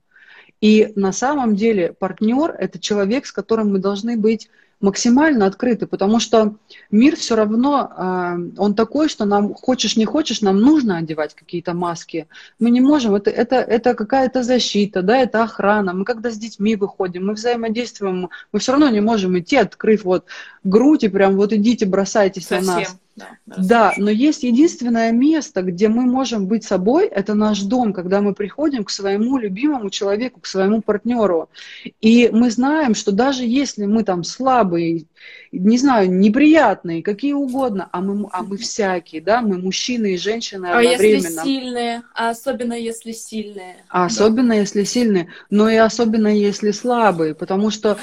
[0.60, 4.48] И на самом деле партнер– это человек, с которым мы должны быть
[4.80, 6.56] максимально открыты, потому что
[6.90, 11.74] мир все равно, а, он такой, что нам, хочешь не хочешь, нам нужно одевать какие-то
[11.74, 12.26] маски.
[12.58, 15.92] Мы не можем, это, это, это какая-то защита, да, это охрана.
[15.92, 20.24] Мы когда с детьми выходим, мы взаимодействуем, мы все равно не можем идти, открыв вот
[20.64, 22.66] грудь и прям вот идите, бросайтесь Совсем.
[22.66, 22.96] на нас.
[23.46, 28.20] Да, да, но есть единственное место, где мы можем быть собой, это наш дом, когда
[28.20, 31.48] мы приходим к своему любимому человеку, к своему партнеру.
[32.00, 35.04] И мы знаем, что даже если мы там слабые,
[35.52, 40.66] не знаю, неприятные, какие угодно, а мы, а мы всякие, да, мы мужчины и женщины
[40.66, 41.02] одновременно.
[41.02, 43.76] А если сильные, а особенно если сильные.
[43.88, 44.06] А да.
[44.06, 47.98] особенно если сильные, но и особенно если слабые, потому что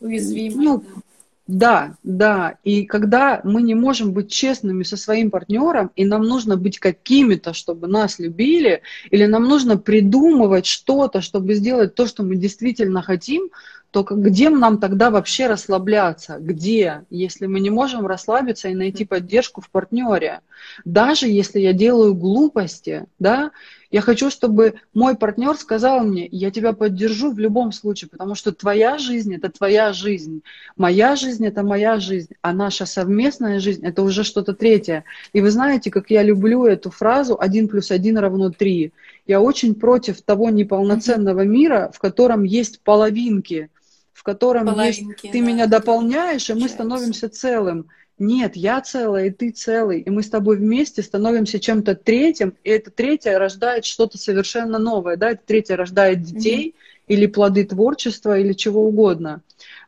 [0.00, 0.68] уязвимые.
[0.68, 1.02] Ну, да
[1.50, 2.58] да, да.
[2.62, 7.54] И когда мы не можем быть честными со своим партнером, и нам нужно быть какими-то,
[7.54, 13.50] чтобы нас любили, или нам нужно придумывать что-то, чтобы сделать то, что мы действительно хотим,
[13.90, 16.36] то где нам тогда вообще расслабляться?
[16.38, 20.42] Где, если мы не можем расслабиться и найти поддержку в партнере?
[20.84, 23.50] Даже если я делаю глупости, да,
[23.90, 28.52] Я хочу, чтобы мой партнер сказал мне, я тебя поддержу в любом случае, потому что
[28.52, 30.42] твоя жизнь– это твоя жизнь,
[30.76, 35.04] моя жизнь– это моя жизнь, а наша совместная жизнь– это уже что-то третье.
[35.32, 38.92] И вы знаете, как я люблю эту фразу «один плюс один равно три».
[39.26, 43.70] Я очень против того неполноценного мира, в котором есть половинки,
[44.12, 47.86] в котором половинки, есть, ты да, меня дополняешь, и мы становимся целым.
[48.20, 52.68] Нет, я целая, и ты целый, и мы с тобой вместе становимся чем-то третьим, и
[52.68, 57.04] это третье рождает что-то совершенно новое, да, это третье рождает детей mm-hmm.
[57.14, 59.40] или плоды творчества, или чего угодно.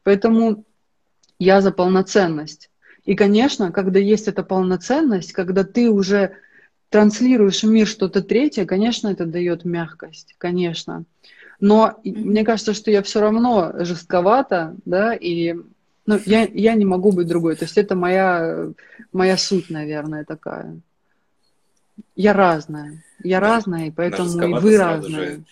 [0.03, 0.65] Поэтому
[1.39, 2.71] я за полноценность.
[3.05, 6.33] И, конечно, когда есть эта полноценность, когда ты уже
[6.89, 11.05] транслируешь в мир что-то третье, конечно, это дает мягкость, конечно.
[11.61, 12.17] Но mm-hmm.
[12.17, 15.55] мне кажется, что я все равно жестковата, да, и
[16.07, 17.57] ну, я, я не могу быть другой.
[17.57, 18.71] То есть это моя,
[19.13, 20.81] моя суть, наверное, такая.
[22.17, 23.05] Я разная.
[23.23, 25.37] Я разная, и поэтому и вы разные.
[25.37, 25.45] Же,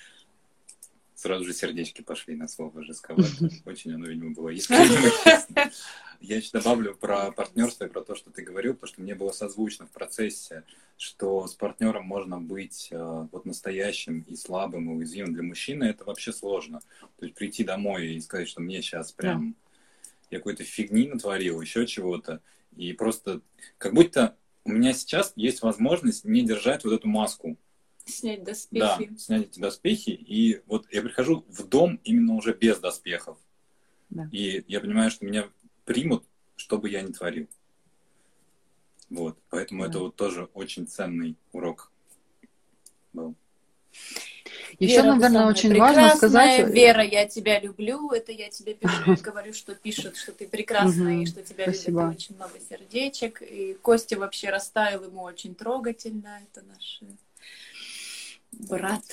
[1.15, 3.51] сразу же сердечки пошли на слово жестковато.
[3.65, 5.13] Очень оно, видимо, было искренним
[6.21, 9.31] Я еще добавлю про партнерство и про то, что ты говорил, потому что мне было
[9.31, 10.65] созвучно в процессе,
[10.99, 15.33] что с партнером можно быть э, вот настоящим и слабым, и уязвимым.
[15.33, 16.81] Для мужчины это вообще сложно.
[17.19, 19.55] То есть прийти домой и сказать, что мне сейчас прям
[20.31, 22.41] я какой-то фигни натворил, еще чего-то.
[22.77, 23.41] И просто
[23.79, 27.57] как будто у меня сейчас есть возможность не держать вот эту маску.
[28.05, 29.09] Снять доспехи.
[29.11, 30.11] Да, снять эти доспехи.
[30.11, 33.39] И вот я прихожу в дом именно уже без доспехов.
[34.09, 34.29] Да.
[34.33, 35.49] И я понимаю, что меня
[35.85, 36.25] примут,
[36.57, 37.49] что бы я ни творил.
[39.09, 39.39] Вот.
[39.51, 39.89] Поэтому да.
[39.89, 41.91] это вот тоже очень ценный урок
[43.13, 43.35] был.
[44.81, 46.67] Еще, Вера, наверное, очень важно сказать...
[46.69, 51.27] Вера, я тебя люблю, это я тебе пишу, говорю, что пишут, что ты прекрасная, и
[51.27, 52.01] что тебя Спасибо.
[52.01, 53.43] любят очень много сердечек.
[53.43, 57.03] И Костя вообще растаял, ему очень трогательно, это наш
[58.53, 59.05] брат.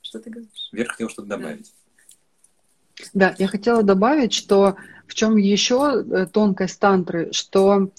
[0.00, 0.68] Что ты говоришь?
[0.72, 1.70] Вера хотела что-то добавить.
[3.12, 4.76] Да, я хотела добавить, что
[5.06, 7.90] в чем еще э, тонкость тантры, что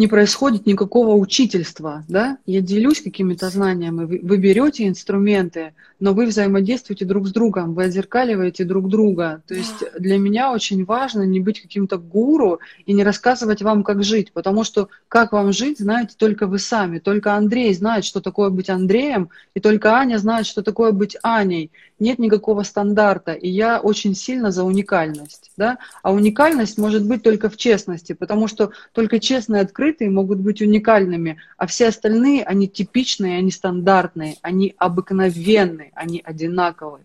[0.00, 2.38] не происходит никакого учительства, да?
[2.46, 7.84] Я делюсь какими-то знаниями, вы, вы берете инструменты, но вы взаимодействуете друг с другом, вы
[7.84, 9.42] отзеркаливаете друг друга.
[9.46, 14.02] То есть для меня очень важно не быть каким-то гуру и не рассказывать вам, как
[14.02, 16.98] жить, потому что как вам жить, знаете только вы сами.
[16.98, 21.70] Только Андрей знает, что такое быть Андреем, и только Аня знает, что такое быть Аней.
[21.98, 25.50] Нет никакого стандарта, и я очень сильно за уникальность.
[25.58, 25.76] Да?
[26.02, 29.60] А уникальность может быть только в честности, потому что только честные
[29.90, 37.04] открытые могут быть уникальными, а все остальные, они типичные, они стандартные, они обыкновенные они одинаковые.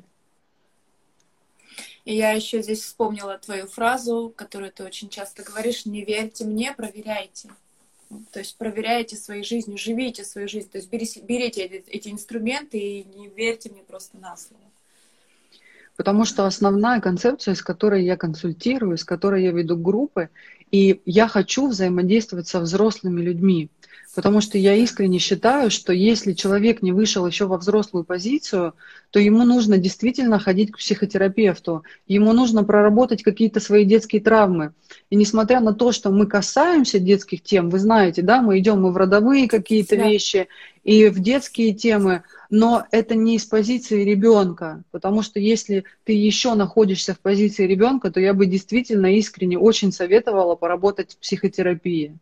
[2.06, 6.72] И я еще здесь вспомнила твою фразу, которую ты очень часто говоришь, не верьте мне,
[6.72, 7.50] проверяйте.
[8.32, 10.70] То есть проверяйте своей жизнью, живите свою жизнь.
[10.70, 14.62] То есть берите, берите эти, эти инструменты и не верьте мне просто на слово.
[15.98, 20.30] Потому что основная концепция, с которой я консультирую, с которой я веду группы,
[20.72, 23.70] и я хочу взаимодействовать со взрослыми людьми.
[24.16, 28.74] Потому что я искренне считаю, что если человек не вышел еще во взрослую позицию,
[29.10, 34.72] то ему нужно действительно ходить к психотерапевту, ему нужно проработать какие-то свои детские травмы.
[35.10, 38.94] И несмотря на то, что мы касаемся детских тем, вы знаете, да, мы идем мы
[38.94, 40.08] в родовые какие-то да.
[40.08, 40.48] вещи
[40.86, 46.54] и в детские темы, но это не из позиции ребенка, потому что если ты еще
[46.54, 52.18] находишься в позиции ребенка, то я бы действительно искренне очень советовала поработать в психотерапии.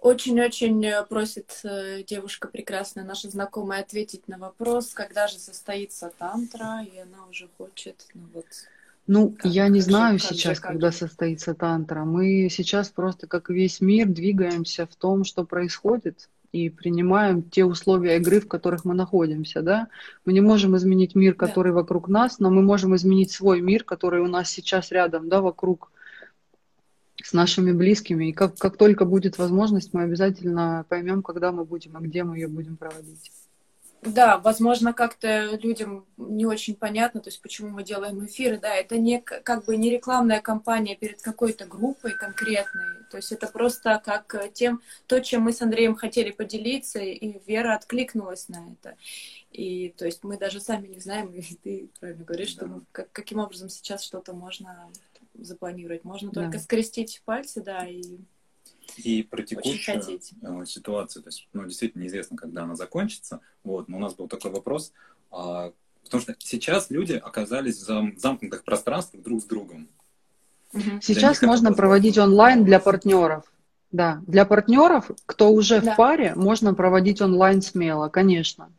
[0.00, 6.84] Очень-очень э, просит э, девушка прекрасная, наша знакомая, ответить на вопрос, когда же состоится тантра,
[6.84, 8.46] и она уже хочет, ну вот...
[9.08, 10.98] Ну, как, я не знаю же, сейчас, же, когда же.
[10.98, 12.04] состоится тантра.
[12.04, 18.16] Мы сейчас просто, как весь мир, двигаемся в том, что происходит, и принимаем те условия
[18.16, 19.88] игры, в которых мы находимся, да.
[20.24, 21.76] Мы не можем изменить мир, который да.
[21.76, 25.90] вокруг нас, но мы можем изменить свой мир, который у нас сейчас рядом, да, вокруг
[27.22, 28.30] с нашими близкими.
[28.30, 32.36] И как, как только будет возможность, мы обязательно поймем, когда мы будем, а где мы
[32.36, 33.30] ее будем проводить.
[34.02, 38.96] Да, возможно, как-то людям не очень понятно, то есть почему мы делаем эфиры, да, это
[38.96, 44.52] не как бы не рекламная кампания перед какой-то группой конкретной, то есть это просто как
[44.52, 48.96] тем, то, чем мы с Андреем хотели поделиться, и Вера откликнулась на это.
[49.50, 52.66] И то есть мы даже сами не знаем, и ты правильно говоришь, да.
[52.66, 54.90] что как, каким образом сейчас что-то можно
[55.34, 56.04] запланировать.
[56.04, 56.58] Можно только да.
[56.58, 58.02] скрестить пальцы, да, и
[58.96, 63.40] и про текущую э, ситуацию, то есть, ну, действительно неизвестно, когда она закончится.
[63.64, 64.92] Вот, но у нас был такой вопрос,
[65.30, 65.72] а,
[66.04, 69.88] потому что сейчас люди оказались в замкнутых пространствах друг с другом.
[71.00, 73.44] Сейчас можно проводить онлайн для партнеров.
[73.90, 75.94] Да, для партнеров, кто уже да.
[75.94, 78.70] в паре, можно проводить онлайн смело, конечно.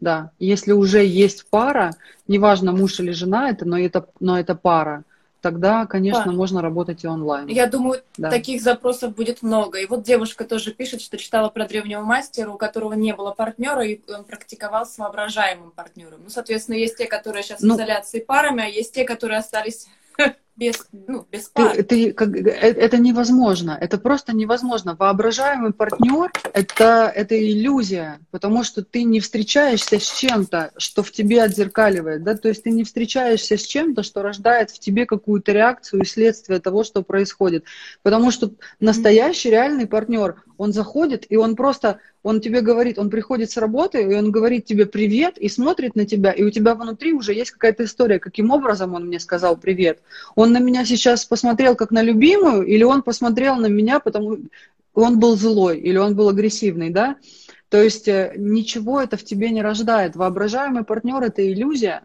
[0.00, 1.92] Да, если уже есть пара,
[2.26, 5.04] неважно, муж или жена это, но это, но это пара,
[5.44, 6.32] тогда, конечно, да.
[6.32, 7.48] можно работать и онлайн.
[7.48, 8.30] Я думаю, да.
[8.30, 9.78] таких запросов будет много.
[9.78, 13.84] И вот девушка тоже пишет, что читала про древнего мастера, у которого не было партнера,
[13.84, 16.20] и он практиковал с воображаемым партнером.
[16.24, 19.86] Ну, соответственно, есть те, которые сейчас ну, в изоляции парами, а есть те, которые остались
[20.56, 21.74] без, ну, без пар.
[21.76, 23.76] Ты, ты, как, э, это невозможно.
[23.80, 24.94] Это просто невозможно.
[24.96, 31.42] Воображаемый партнер это, это иллюзия, потому что ты не встречаешься с чем-то, что в тебе
[31.42, 32.22] отзеркаливает.
[32.22, 32.36] Да?
[32.36, 36.60] То есть ты не встречаешься с чем-то, что рождает в тебе какую-то реакцию и следствие
[36.60, 37.64] того, что происходит.
[38.02, 43.50] Потому что настоящий реальный партнер, он заходит, и он просто, он тебе говорит, он приходит
[43.50, 47.12] с работы, и он говорит тебе привет, и смотрит на тебя, и у тебя внутри
[47.12, 50.00] уже есть какая-то история, каким образом он мне сказал привет.
[50.34, 54.38] Он на меня сейчас посмотрел как на любимую, или он посмотрел на меня, потому
[54.94, 57.16] он был злой, или он был агрессивный, да?
[57.68, 60.16] То есть э, ничего это в тебе не рождает.
[60.16, 62.04] Воображаемый партнер– это иллюзия.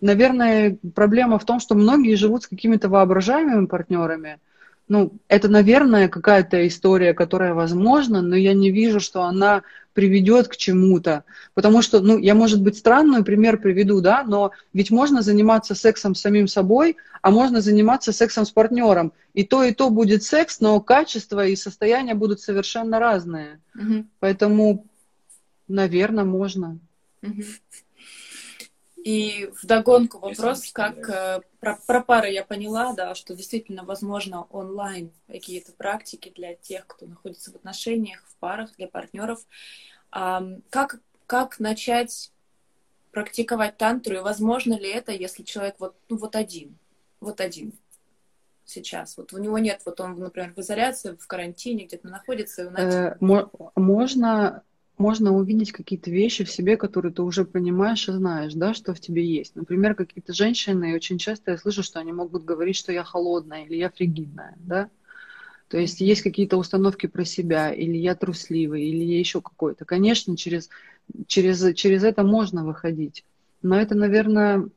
[0.00, 4.38] Наверное, проблема в том, что многие живут с какими-то воображаемыми партнерами–
[4.90, 9.62] ну, это, наверное, какая-то история, которая возможна, но я не вижу, что она
[9.92, 11.22] приведет к чему-то.
[11.54, 16.16] Потому что, ну, я, может быть, странный пример приведу, да, но ведь можно заниматься сексом
[16.16, 19.12] с самим собой, а можно заниматься сексом с партнером.
[19.32, 23.60] И то, и то будет секс, но качество и состояние будут совершенно разные.
[23.76, 24.06] Угу.
[24.18, 24.86] Поэтому,
[25.68, 26.80] наверное, можно.
[27.22, 27.44] Угу.
[29.04, 35.10] И вдогонку вопрос, как э, про, про пары я поняла, да, что действительно возможно онлайн
[35.26, 39.40] какие-то практики для тех, кто находится в отношениях, в парах, для партнеров.
[40.10, 42.30] А, как, как начать
[43.12, 46.76] практиковать тантру, и возможно ли это, если человек вот, ну, вот один,
[47.20, 47.72] вот один
[48.66, 49.16] сейчас?
[49.16, 52.62] Вот у него нет, вот он, например, в изоляции, в карантине, где-то находится.
[52.62, 53.16] И он э,
[53.76, 54.62] можно
[55.00, 59.00] можно увидеть какие-то вещи в себе, которые ты уже понимаешь и знаешь, да, что в
[59.00, 59.56] тебе есть.
[59.56, 63.64] Например, какие-то женщины, и очень часто я слышу, что они могут говорить, что я холодная
[63.64, 64.90] или я фригидная, да.
[65.68, 69.84] То есть есть какие-то установки про себя, или я трусливый, или я еще какой-то.
[69.84, 70.68] Конечно, через,
[71.26, 73.24] через, через это можно выходить.
[73.62, 74.68] Но это, наверное,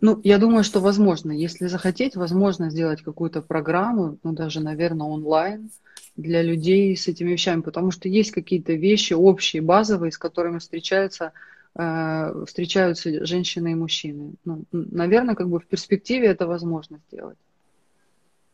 [0.00, 5.70] ну, я думаю, что возможно, если захотеть, возможно сделать какую-то программу, ну, даже, наверное, онлайн,
[6.16, 11.32] для людей с этими вещами, потому что есть какие-то вещи общие, базовые, с которыми встречаются,
[11.74, 14.32] э, встречаются женщины и мужчины.
[14.44, 17.38] Ну, наверное, как бы в перспективе это возможно сделать.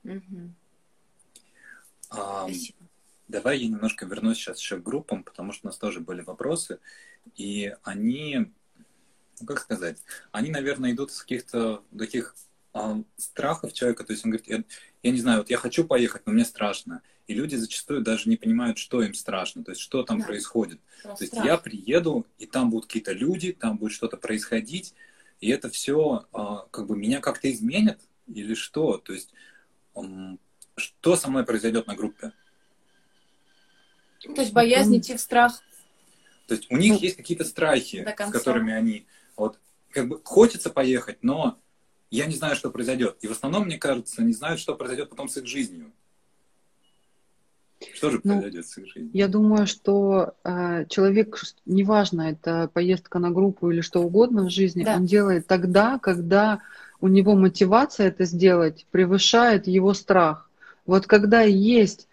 [0.05, 0.51] Угу.
[2.11, 2.49] А,
[3.29, 6.79] давай я немножко вернусь сейчас еще к группам, потому что у нас тоже были вопросы,
[7.37, 8.53] и они,
[9.41, 9.99] ну, как сказать,
[10.33, 12.35] они, наверное, идут из каких-то таких
[12.73, 14.65] а, страхов человека, то есть он говорит, я,
[15.03, 17.03] я не знаю, вот я хочу поехать, но мне страшно.
[17.27, 20.27] И люди зачастую даже не понимают, что им страшно, то есть что там да.
[20.27, 20.81] происходит.
[21.03, 24.95] Про то есть я приеду, и там будут какие-то люди, там будет что-то происходить,
[25.41, 28.99] и это все а, как бы меня как-то изменит или что?
[28.99, 29.33] То есть
[30.77, 32.33] что со мной произойдет на группе?
[34.21, 35.63] То есть боязнь идти в страх.
[36.47, 39.07] То есть у них ну, есть какие-то страхи, с которыми они
[39.37, 39.59] вот
[39.91, 41.59] как бы хочется поехать, но
[42.11, 43.17] я не знаю, что произойдет.
[43.23, 45.93] И в основном, мне кажется, не знают, что произойдет потом с их жизнью.
[47.95, 49.11] Что же ну, произойдет с их жизнью?
[49.13, 54.85] Я думаю, что э, человек, неважно, это поездка на группу или что угодно в жизни,
[54.85, 54.97] да.
[54.97, 56.61] он делает тогда, когда
[57.01, 60.51] у него мотивация это сделать превышает его страх.
[60.87, 62.09] Вот когда есть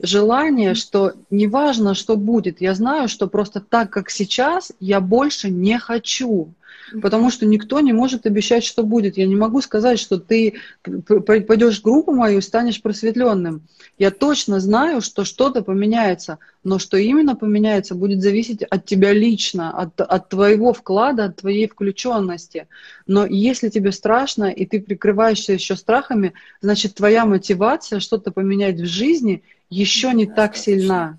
[0.00, 5.78] желание, что неважно, что будет, я знаю, что просто так, как сейчас, я больше не
[5.78, 6.54] хочу
[7.02, 9.16] потому что никто не может обещать, что будет.
[9.16, 13.62] Я не могу сказать, что ты пойдешь в группу мою и станешь просветленным.
[13.98, 19.70] Я точно знаю, что что-то поменяется, но что именно поменяется, будет зависеть от тебя лично,
[19.70, 22.68] от, от твоего вклада, от твоей включенности.
[23.06, 28.86] Но если тебе страшно, и ты прикрываешься еще страхами, значит, твоя мотивация что-то поменять в
[28.86, 31.18] жизни еще не так сильна.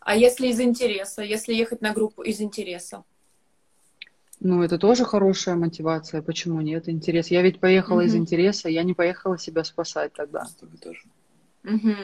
[0.00, 3.04] А если из интереса, если ехать на группу из интереса?
[4.40, 6.22] Ну, это тоже хорошая мотивация.
[6.22, 6.88] Почему нет?
[6.88, 7.28] Интерес.
[7.28, 8.06] Я ведь поехала угу.
[8.06, 10.46] из интереса, я не поехала себя спасать тогда.
[10.82, 11.02] Тоже.
[11.64, 11.94] Угу.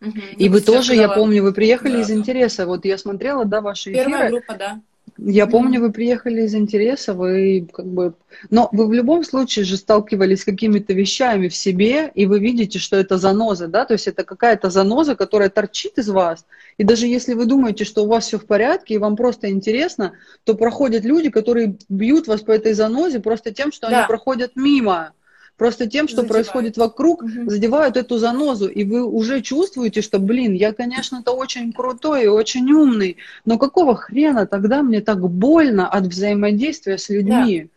[0.00, 0.20] Угу.
[0.38, 2.14] И вы тоже, я помню, вы приехали да, из да.
[2.14, 2.66] интереса.
[2.66, 4.04] Вот я смотрела, да, ваши эфиры.
[4.04, 4.80] Первая группа, да.
[5.16, 8.14] Я помню, вы приехали из интереса, вы как бы...
[8.50, 12.78] Но вы в любом случае же сталкивались с какими-то вещами в себе, и вы видите,
[12.80, 16.46] что это заноза, да, то есть это какая-то заноза, которая торчит из вас.
[16.78, 20.14] И даже если вы думаете, что у вас все в порядке, и вам просто интересно,
[20.42, 23.98] то проходят люди, которые бьют вас по этой занозе просто тем, что да.
[23.98, 25.12] они проходят мимо.
[25.56, 26.32] Просто тем, что Задевает.
[26.32, 27.48] происходит вокруг, Мгм.
[27.48, 32.70] задевают эту занозу, и вы уже чувствуете, что, блин, я, конечно-то очень крутой и очень
[32.72, 37.68] умный, но какого хрена тогда мне так больно от взаимодействия с людьми?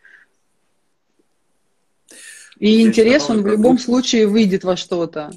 [2.58, 5.32] И Я интерес, он в любом случае выйдет во что-то.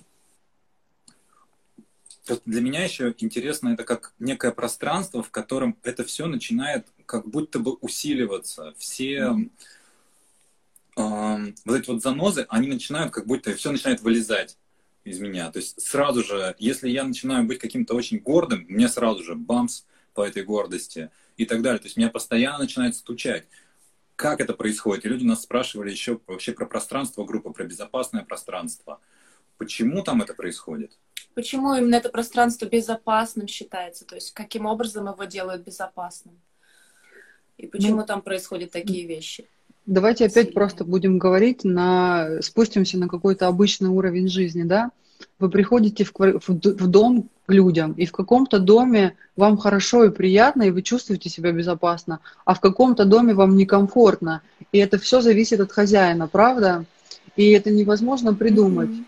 [2.26, 7.28] Вот для меня еще интересно это как некое пространство, в котором это все начинает как
[7.28, 8.72] будто бы усиливаться.
[8.78, 9.50] Все эм,
[11.64, 14.56] вот эти вот занозы, они начинают как будто все начинает вылезать
[15.04, 15.50] из меня.
[15.50, 19.84] То есть сразу же, если я начинаю быть каким-то очень гордым, мне сразу же бамс
[20.14, 21.78] по этой гордости и так далее.
[21.78, 23.46] То есть меня постоянно начинает стучать.
[24.16, 25.06] Как это происходит?
[25.06, 29.00] И люди нас спрашивали еще вообще про пространство группы, про безопасное пространство.
[29.56, 30.92] Почему там это происходит?
[31.34, 34.04] Почему именно это пространство безопасным считается?
[34.04, 36.40] То есть каким образом его делают безопасным?
[37.56, 39.46] И почему Ну, там происходят такие вещи?
[39.90, 44.92] Давайте опять просто будем говорить на, спустимся на какой-то обычный уровень жизни, да?
[45.40, 50.10] Вы приходите в, квар- в дом к людям, и в каком-то доме вам хорошо и
[50.10, 54.42] приятно, и вы чувствуете себя безопасно, а в каком-то доме вам некомфортно.
[54.70, 56.84] И это все зависит от хозяина, правда?
[57.34, 58.90] И это невозможно придумать.
[58.90, 59.06] Мгм.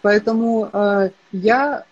[0.00, 1.84] Поэтому э, я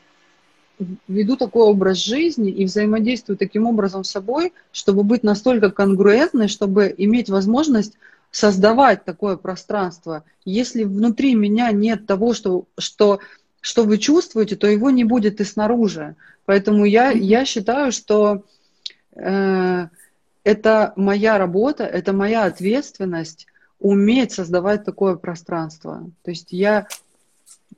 [1.06, 6.94] веду такой образ жизни и взаимодействую таким образом с собой, чтобы быть настолько конгруентной, чтобы
[6.96, 7.92] иметь возможность
[8.32, 10.24] создавать такое пространство.
[10.44, 13.20] Если внутри меня нет того, что, что,
[13.60, 16.16] что вы чувствуете, то его не будет и снаружи.
[16.46, 18.44] Поэтому я, я считаю, что
[19.14, 19.86] э,
[20.42, 23.46] это моя работа, это моя ответственность
[23.78, 26.10] уметь создавать такое пространство.
[26.24, 26.88] То есть я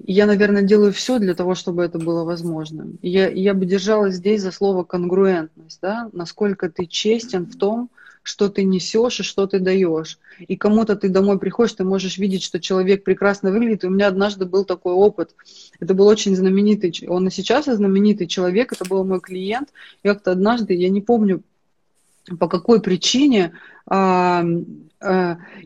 [0.07, 2.99] я, наверное, делаю все для того, чтобы это было возможным.
[3.01, 6.11] Я, я бы держалась здесь за слово конгруентность, да?
[6.13, 7.91] насколько ты честен в том,
[8.25, 10.19] что ты несешь и что ты даешь.
[10.39, 13.85] И кому-то ты домой приходишь, ты можешь видеть, что человек прекрасно выглядит.
[13.85, 15.37] И у меня однажды был такой опыт.
[15.79, 19.69] Это был очень знаменитый, он и сейчас знаменитый человек, это был мой клиент.
[20.03, 21.43] И как-то однажды, я не помню,
[22.41, 23.53] по какой причине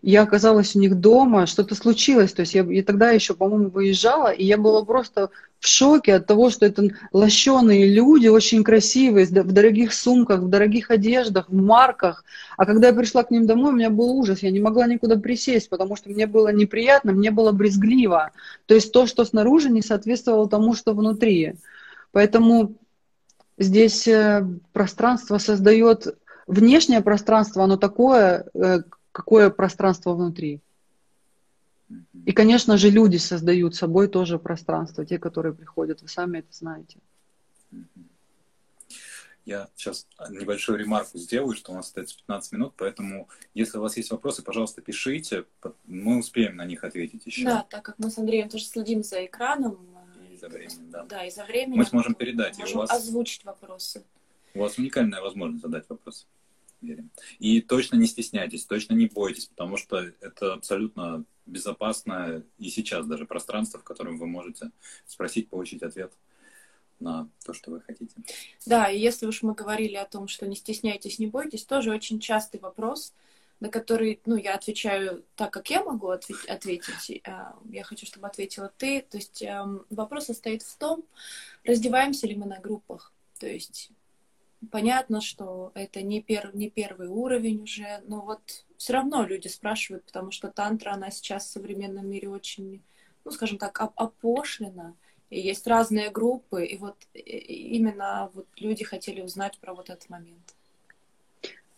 [0.02, 2.32] я оказалась у них дома, что-то случилось.
[2.32, 5.30] То есть я, я тогда еще, по-моему, выезжала, и я была просто
[5.60, 10.90] в шоке от того, что это лощеные люди, очень красивые, в дорогих сумках, в дорогих
[10.90, 12.24] одеждах, в марках.
[12.56, 15.16] А когда я пришла к ним домой, у меня был ужас, я не могла никуда
[15.16, 18.32] присесть, потому что мне было неприятно, мне было брезгливо.
[18.66, 21.54] То есть то, что снаружи, не соответствовало тому, что внутри.
[22.12, 22.74] Поэтому
[23.58, 26.16] здесь э, пространство создает
[26.48, 28.80] внешнее пространство, оно такое, э,
[29.12, 30.60] какое пространство внутри.
[32.26, 36.98] И, конечно же, люди создают собой тоже пространство, те, которые приходят, вы сами это знаете.
[39.46, 43.96] Я сейчас небольшую ремарку сделаю, что у нас остается 15 минут, поэтому если у вас
[43.96, 45.46] есть вопросы, пожалуйста, пишите,
[45.86, 47.44] мы успеем на них ответить еще.
[47.44, 49.78] Да, так как мы с Андреем тоже следим за экраном.
[50.28, 51.04] э, И за временем, да.
[51.04, 51.78] Да, и за временем.
[51.78, 54.04] Мы сможем передать, и у Можем вас- озвучить вопросы.
[54.52, 56.26] У вас уникальная возможность задать вопрос.
[56.80, 57.10] Верим.
[57.38, 63.26] И точно не стесняйтесь, точно не бойтесь, потому что это абсолютно безопасное и сейчас даже
[63.26, 64.70] пространство, в котором вы можете
[65.06, 66.12] спросить, получить ответ
[67.00, 68.14] на то, что вы хотите.
[68.66, 72.20] Да, и если уж мы говорили о том, что не стесняйтесь, не бойтесь, тоже очень
[72.20, 73.12] частый вопрос,
[73.60, 77.20] на который, ну, я отвечаю так, как я могу отве- ответить.
[77.24, 79.00] Э, Я хочу, чтобы ответила ты.
[79.02, 81.04] То есть эм, вопрос состоит в том,
[81.64, 83.12] раздеваемся ли мы на группах.
[83.40, 83.90] То есть
[84.70, 88.40] понятно, что это не, пер, не первый уровень уже, но вот
[88.76, 92.82] все равно люди спрашивают, потому что тантра, она сейчас в современном мире очень,
[93.24, 94.94] ну, скажем так, оп- опошлена.
[95.30, 100.54] И есть разные группы, и вот именно вот люди хотели узнать про вот этот момент.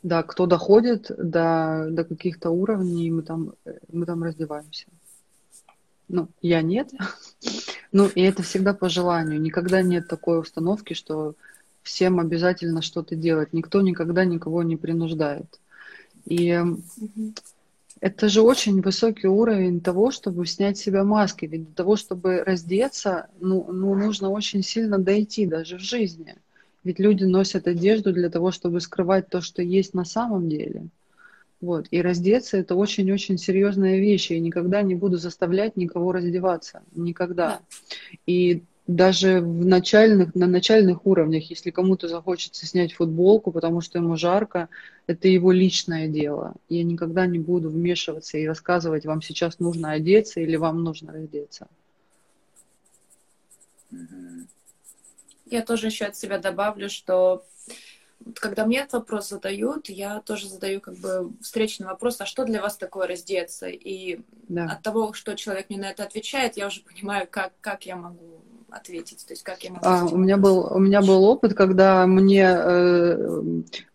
[0.03, 3.55] Да, кто доходит до, до каких-то уровней, мы там,
[3.93, 4.87] мы там раздеваемся.
[6.09, 6.91] Ну, я нет.
[7.93, 9.41] Ну, и это всегда по желанию.
[9.41, 11.35] Никогда нет такой установки, что
[11.83, 13.53] всем обязательно что-то делать.
[13.53, 15.61] Никто никогда никого не принуждает.
[16.27, 17.35] И Мгм.
[18.01, 21.47] это же очень высокий уровень того, чтобы снять с себя маски.
[21.47, 26.37] Ведь для того, чтобы раздеться, ну, ну, нужно очень сильно дойти даже в жизни.
[26.85, 30.87] Ведь люди носят одежду для того, чтобы скрывать то, что есть на самом деле.
[31.61, 31.87] Вот.
[31.91, 34.31] И раздеться это очень-очень серьезная вещь.
[34.31, 36.83] Я никогда не буду заставлять никого раздеваться.
[36.95, 37.61] Никогда.
[38.27, 38.63] И
[38.97, 44.69] даже в начальных, на начальных уровнях, если кому-то захочется снять футболку, потому что ему жарко,
[45.07, 46.55] это его личное дело.
[46.69, 51.69] Я никогда не буду вмешиваться и рассказывать, вам сейчас нужно одеться или вам нужно раздеться.
[53.91, 54.49] Мгм.
[55.47, 57.45] Я тоже еще от себя добавлю, что
[58.35, 62.61] когда мне этот вопрос задают, я тоже задаю как бы встречный вопрос, а что для
[62.61, 63.69] вас такое раздеться?
[63.69, 64.65] И да.
[64.67, 68.41] от того, что человек мне на это отвечает, я уже понимаю, как, как я могу
[68.73, 69.85] ответить, то есть как я могу...
[69.85, 73.41] А, у, меня был, у меня был опыт, когда мне э,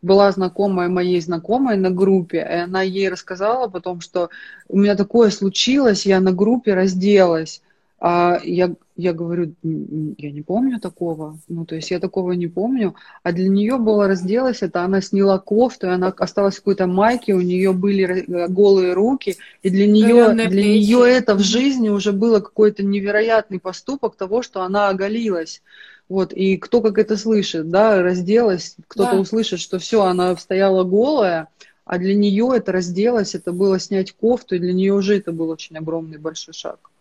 [0.01, 4.29] была знакомая моей знакомой на группе, и она ей рассказала потом, что
[4.67, 7.61] у меня такое случилось, я на группе разделась,
[7.99, 11.39] а я, я говорю, я не помню такого.
[11.47, 12.95] Ну, то есть я такого не помню.
[13.23, 17.33] А для нее было разделась, это она сняла кофту, и она осталась в какой-то майке,
[17.33, 22.41] у нее были голые руки, и для нее, для нее это в жизни уже было
[22.41, 25.61] какой-то невероятный поступок того, что она оголилась.
[26.07, 29.19] Вот, и кто как это слышит, да, разделась, кто-то да.
[29.19, 31.47] услышит, что все, она стояла голая,
[31.85, 35.49] а для нее это разделась, это было снять кофту, и для нее уже это был
[35.49, 36.91] очень огромный большой шаг.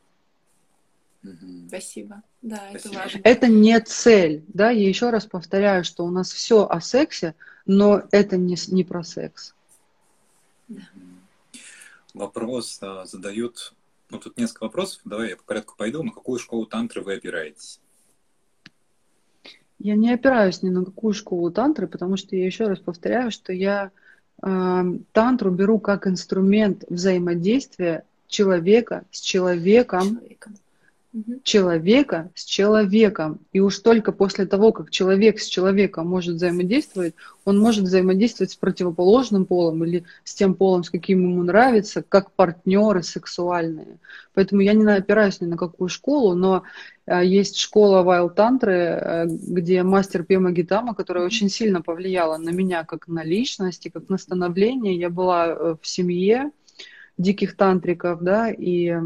[1.68, 2.22] Спасибо.
[2.43, 2.79] Да, Спасибо.
[2.79, 3.20] это важно.
[3.25, 7.35] Это не цель, да, я еще раз повторяю, что у нас все о сексе,
[7.66, 9.55] но это не, не про секс.
[10.68, 10.83] Да.
[12.12, 13.75] Вопрос а, задают,
[14.11, 17.81] ну тут несколько вопросов, давай я по порядку пойду, на какую школу тантры вы опираетесь?
[19.79, 23.53] Я не опираюсь ни на какую школу тантры, потому что я еще раз повторяю, что
[23.53, 23.91] я
[24.43, 30.55] э, тантру беру как инструмент взаимодействия человека с человеком, человеком
[31.44, 33.38] человека с человеком.
[33.52, 38.56] И уж только после того, как человек с человеком может взаимодействовать, он может взаимодействовать с
[38.56, 43.98] противоположным полом или с тем полом, с каким ему нравится, как партнеры сексуальные.
[44.34, 46.64] Поэтому я не опираюсь ни на какую школу, но
[47.06, 52.50] э, есть школа Wild Tantra, э, где мастер Пема Гитама, которая очень сильно повлияла на
[52.50, 54.98] меня как на личность и как на становление.
[54.98, 56.50] Я была э, в семье
[57.18, 58.96] диких тантриков, да, и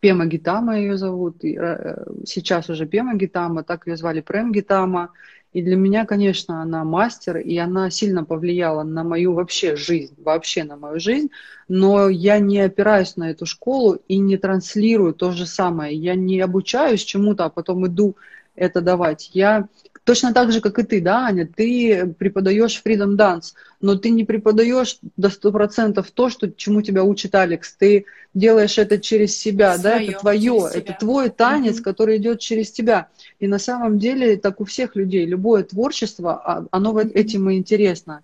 [0.00, 5.10] Пема Гитама ее зовут, э, сейчас уже Пема Гитама, так ее звали Прем Гитама.
[5.52, 10.64] И для меня, конечно, она мастер, и она сильно повлияла на мою вообще жизнь, вообще
[10.64, 11.30] на мою жизнь,
[11.66, 15.96] но я не опираюсь на эту школу и не транслирую то же самое.
[15.96, 18.16] Я не обучаюсь чему-то, а потом иду
[18.54, 19.30] это давать.
[19.32, 19.68] Я
[20.06, 24.24] Точно так же, как и ты, да, Аня, ты преподаешь Freedom Dance, но ты не
[24.24, 27.74] преподаешь до сто процентов то, что, чему тебя учит Алекс.
[27.74, 31.82] Ты делаешь это через себя, Своё, да, это твое, это твой танец, mm-hmm.
[31.82, 33.08] который идет через тебя.
[33.40, 38.22] И на самом деле, так у всех людей, любое творчество, а, оно этим и интересно.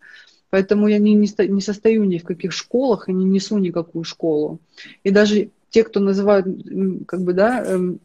[0.51, 4.61] Поэтому я не, не, не состою ни в каких школах и не несу никакую школу.
[5.03, 6.47] И даже те, кто называют,
[7.09, 7.99] как бы, да, эм,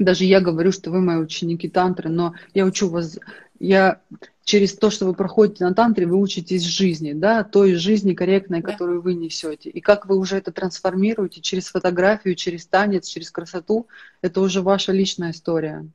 [0.00, 3.18] даже я говорю, что вы мои ученики тантры, но я учу вас,
[3.58, 4.00] я
[4.44, 8.72] через то, что вы проходите на тантре, вы учитесь жизни, да, той жизни корректной, да.
[8.72, 9.70] которую вы несете.
[9.70, 13.86] И как вы уже это трансформируете через фотографию, через танец, через красоту,
[14.22, 15.86] это уже ваша личная история.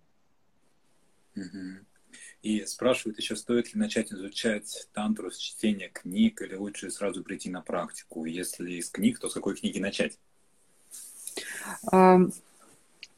[2.43, 7.49] И спрашивают еще, стоит ли начать изучать тантру с чтения книг или лучше сразу прийти
[7.49, 8.25] на практику?
[8.25, 10.19] Если из книг, то с какой книги начать?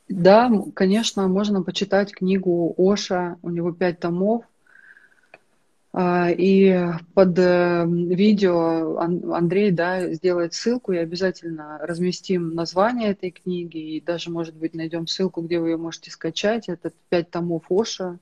[0.09, 4.45] Да, конечно, можно почитать книгу Оша, у него пять томов.
[5.99, 13.77] А, и под э, видео Андрей да, сделает ссылку, и обязательно разместим название этой книги,
[13.77, 16.69] и даже, может быть, найдем ссылку, где вы ее можете скачать.
[16.69, 18.19] Это пять томов Оша,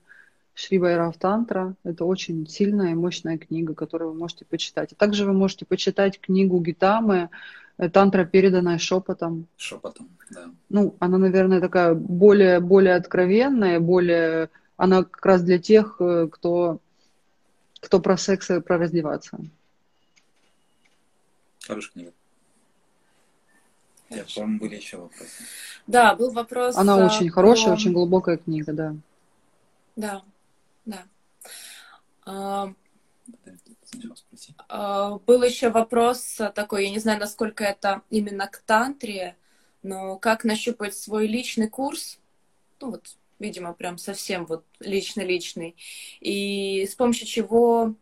[0.54, 1.74] Шри Байрав Тантра.
[1.84, 4.92] Это очень сильная и мощная книга, которую вы можете почитать.
[4.92, 7.28] А также вы можете почитать книгу Гитамы
[7.92, 9.46] Тантра, переданная шепотом.
[9.56, 10.50] Шепотом, да.
[10.68, 14.50] Ну, она, наверное, такая более, более откровенная, более...
[14.76, 16.80] Она как раз для тех, э, кто,
[17.80, 19.38] кто про секс и про раздеваться.
[21.66, 22.12] Хорошая книга.
[24.10, 25.44] Я, по-моему, были еще вопросы.
[25.86, 26.76] Да, был вопрос.
[26.76, 28.94] Она а, очень хорошая, очень глубокая книга, да.
[29.96, 30.22] Да,
[30.84, 31.04] да.
[32.24, 32.72] А,
[35.26, 39.36] был еще вопрос такой, я не знаю, насколько это именно к тантре,
[39.82, 42.18] но как нащупать свой личный курс,
[42.80, 45.76] ну вот, видимо, прям совсем вот лично-личный,
[46.20, 47.94] и с помощью чего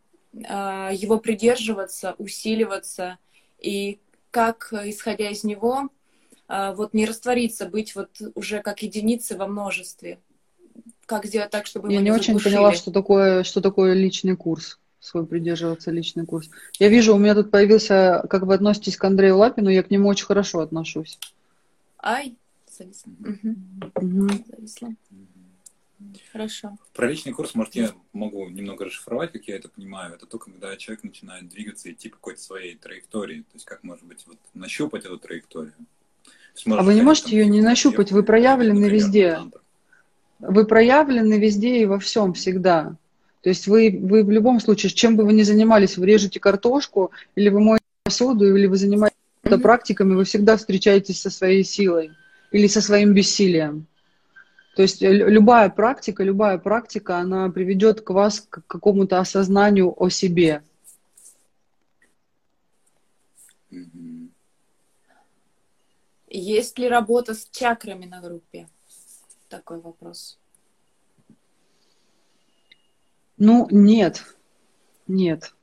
[0.47, 3.17] а, его придерживаться, усиливаться,
[3.59, 3.99] и
[4.31, 5.89] как, исходя из него,
[6.47, 10.19] а, вот не раствориться, быть вот уже как единицы во множестве.
[11.05, 14.79] Как сделать так, чтобы Я не, не очень поняла, что такое, что такое личный курс
[15.05, 16.49] свой придерживаться личный курс.
[16.79, 20.09] Я вижу, у меня тут появился, как вы относитесь к Андрею Лапину, я к нему
[20.09, 21.19] очень хорошо отношусь.
[22.01, 22.35] Ай,
[22.69, 23.11] зависло.
[23.19, 24.29] Угу.
[24.47, 24.89] Зависло.
[26.31, 26.77] Хорошо.
[26.93, 30.13] Про личный курс, может, я могу немного расшифровать, как я это понимаю.
[30.13, 33.41] Это то, когда человек начинает двигаться и идти по какой-то своей траектории.
[33.41, 35.73] То есть, как, может быть, вот нащупать эту траекторию.
[36.53, 39.39] Есть, а вы не можете ее не нащупать, вы проявлены например, везде.
[40.39, 42.97] Вы проявлены везде и во всем всегда.
[43.45, 47.11] То есть вы, вы в любом случае, чем бы вы ни занимались, вы режете картошку,
[47.35, 49.59] или вы моете посуду, или вы занимаетесь mm-hmm.
[49.59, 52.09] практиками, вы всегда встречаетесь со своей силой
[52.49, 53.85] или со своим бессилием.
[54.75, 60.09] То есть э, любая практика, любая практика, она приведет к вас к какому-то осознанию о
[60.09, 60.63] себе.
[66.27, 68.67] Есть ли работа с чакрами на группе?
[69.49, 70.39] Такой вопрос.
[73.37, 74.23] Ну, нет.
[75.07, 75.53] Нет.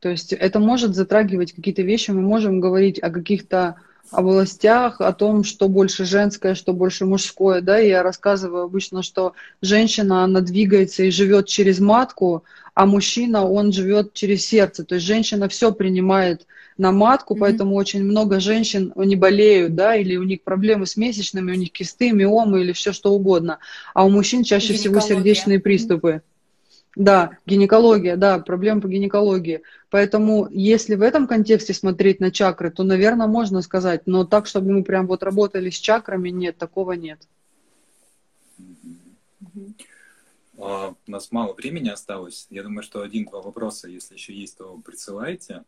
[0.00, 3.76] То есть это может затрагивать какие-то вещи, мы можем говорить о каких-то
[4.10, 10.24] областях, о том, что больше женское, что больше мужское, да, я рассказываю обычно, что женщина,
[10.24, 12.44] она двигается и живет через матку,
[12.74, 16.46] а мужчина, он живет через сердце, то есть женщина все принимает
[16.78, 17.40] на матку, mm-hmm.
[17.40, 21.72] поэтому очень много женщин, они болеют, да, или у них проблемы с месячными, у них
[21.72, 23.58] кисты, миомы или все что угодно,
[23.94, 26.08] а у мужчин чаще всего сердечные приступы.
[26.08, 26.37] Mm-hmm.
[26.98, 29.62] Да, гинекология, да, проблема по гинекологии.
[29.88, 34.72] Поэтому, если в этом контексте смотреть на чакры, то, наверное, можно сказать, но так, чтобы
[34.72, 37.20] мы прям вот работали с чакрами, нет, такого нет.
[40.58, 42.48] А, у нас мало времени осталось.
[42.50, 45.62] Я думаю, что один-два вопроса, если еще есть, то присылайте.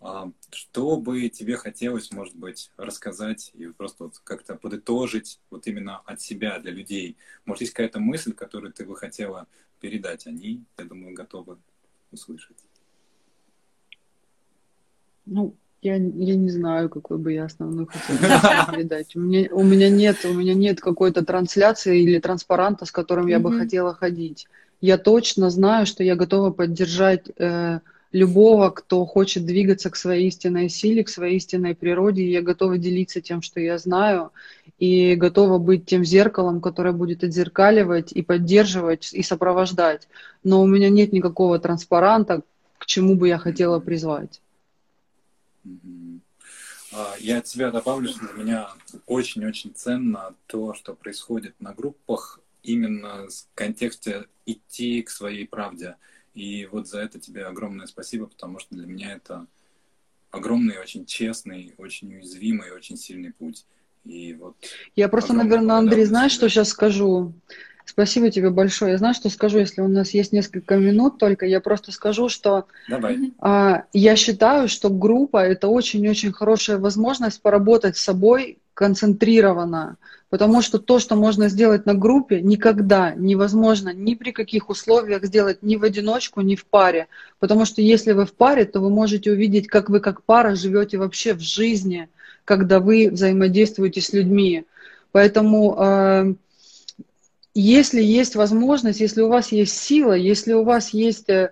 [0.00, 5.98] А, что бы тебе хотелось, может быть, рассказать и просто вот как-то подытожить вот именно
[5.98, 7.16] от себя для людей?
[7.44, 9.46] Может, есть какая-то мысль, которую ты бы хотела
[9.80, 11.58] передать, они, я думаю, готовы
[12.10, 12.56] услышать.
[15.26, 19.14] Ну, я, я не знаю, какой бы я основной хотела передать.
[19.14, 23.38] У меня, у меня нет, у меня нет какой-то трансляции или транспаранта, с которым я
[23.38, 24.48] бы хотела ходить.
[24.80, 27.80] Я точно знаю, что я готова поддержать э,
[28.12, 32.22] любого, кто хочет двигаться к своей истинной силе, к своей истинной природе.
[32.22, 34.32] И я готова делиться тем, что я знаю
[34.78, 40.08] и готова быть тем зеркалом, которое будет отзеркаливать и поддерживать и сопровождать.
[40.44, 42.42] Но у меня нет никакого транспаранта,
[42.78, 44.40] к чему бы я хотела призвать.
[46.92, 48.68] А, я от себя добавлю, что для меня
[49.06, 55.96] очень-очень ценно то, что происходит на группах, именно в контексте идти к своей правде.
[56.38, 59.46] И вот за это тебе огромное спасибо, потому что для меня это
[60.30, 63.64] огромный, очень честный, очень уязвимый, очень сильный путь.
[64.04, 64.54] И вот
[64.94, 67.32] я просто, наверное, Андрей, знаешь, что сейчас скажу?
[67.84, 68.92] Спасибо тебе большое.
[68.92, 72.66] Я знаю, что скажу, если у нас есть несколько минут только, я просто скажу, что
[72.88, 73.32] Давай.
[73.40, 79.96] А, я считаю, что группа это очень-очень хорошая возможность поработать с собой концентрированно,
[80.30, 85.64] потому что то, что можно сделать на группе, никогда невозможно ни при каких условиях сделать
[85.64, 87.08] ни в одиночку, ни в паре,
[87.40, 90.96] потому что если вы в паре, то вы можете увидеть, как вы как пара живете
[90.96, 92.08] вообще в жизни,
[92.44, 94.64] когда вы взаимодействуете с людьми.
[95.10, 96.34] Поэтому э,
[97.54, 101.50] если есть возможность, если у вас есть сила, если у вас есть э,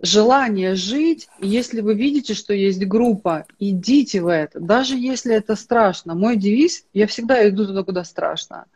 [0.00, 6.14] желание жить, если вы видите, что есть группа, идите в это, даже если это страшно.
[6.14, 8.66] Мой девиз, я всегда иду туда, куда страшно.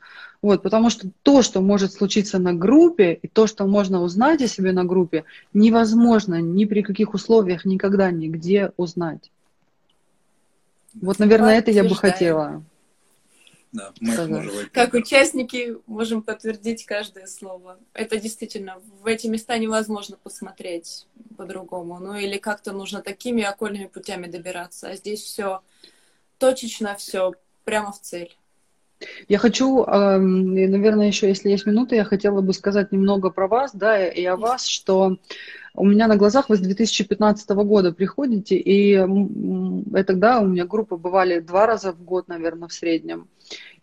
[0.43, 4.49] Вот, потому что то, что может случиться на группе, и то, что можно узнать о
[4.49, 9.31] себе на группе, невозможно ни при каких условиях никогда нигде узнать.
[10.95, 12.62] Вот, наверное, это я бы хотела.
[13.73, 17.79] Да, мы как участники можем подтвердить каждое слово.
[17.93, 21.07] Это действительно, в эти места невозможно посмотреть
[21.37, 22.01] по-другому.
[22.01, 24.89] Ну или как-то нужно такими окольными путями добираться.
[24.89, 25.61] А здесь все
[26.39, 28.37] точечно, все прямо в цель.
[29.29, 34.07] Я хочу, наверное, еще, если есть минута, я хотела бы сказать немного про вас, да,
[34.07, 35.16] и о вас, что
[35.75, 38.93] у меня на глазах вы с 2015 года приходите, и
[39.95, 43.29] это, да, у меня группы бывали два раза в год, наверное, в среднем.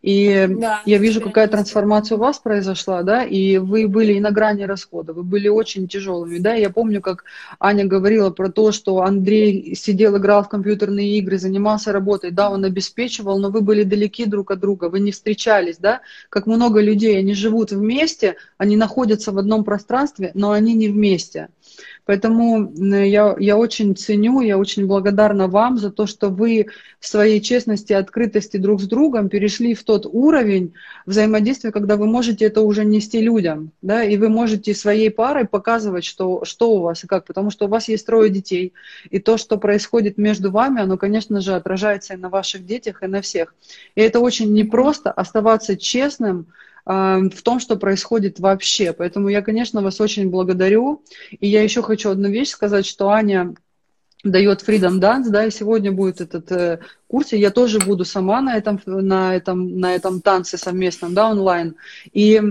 [0.04, 4.32] И да, я вижу, какая трансформация у вас произошла, да, и вы были и на
[4.32, 6.54] грани расхода, вы были очень тяжелыми, да.
[6.54, 7.24] Я помню, как
[7.60, 12.64] Аня говорила про то, что Андрей сидел, играл в компьютерные игры, занимался работой, да, он
[12.64, 16.02] обеспечивал, но вы были далеки друг от друга, вы не встречались, да.
[16.30, 21.50] Как много людей, они живут вместе, они находятся в одном пространстве, но они не вместе.
[22.08, 26.68] Поэтому я, я очень ценю, я очень благодарна вам за то, что вы
[27.00, 30.74] в своей честности и открытости друг с другом перешли в тот уровень
[31.06, 36.06] взаимодействия, когда вы можете это уже нести людям, да, и вы можете своей парой показывать,
[36.06, 38.74] что, что у вас и как, потому что у вас есть трое детей,
[39.10, 43.08] и то, что происходит между вами, оно, конечно же, отражается и на ваших детях, и
[43.08, 43.54] на всех.
[43.96, 46.48] И это очень непросто оставаться честным,
[46.88, 48.94] в том, что происходит вообще.
[48.94, 51.04] Поэтому я, конечно, вас очень благодарю.
[51.32, 53.54] И я еще хочу одну вещь сказать, что Аня
[54.24, 58.42] дает Freedom Dance, да, и сегодня будет этот э, курс, и я тоже буду сама
[58.42, 61.76] на этом, на этом, на этом танце совместном, да, онлайн.
[62.14, 62.42] И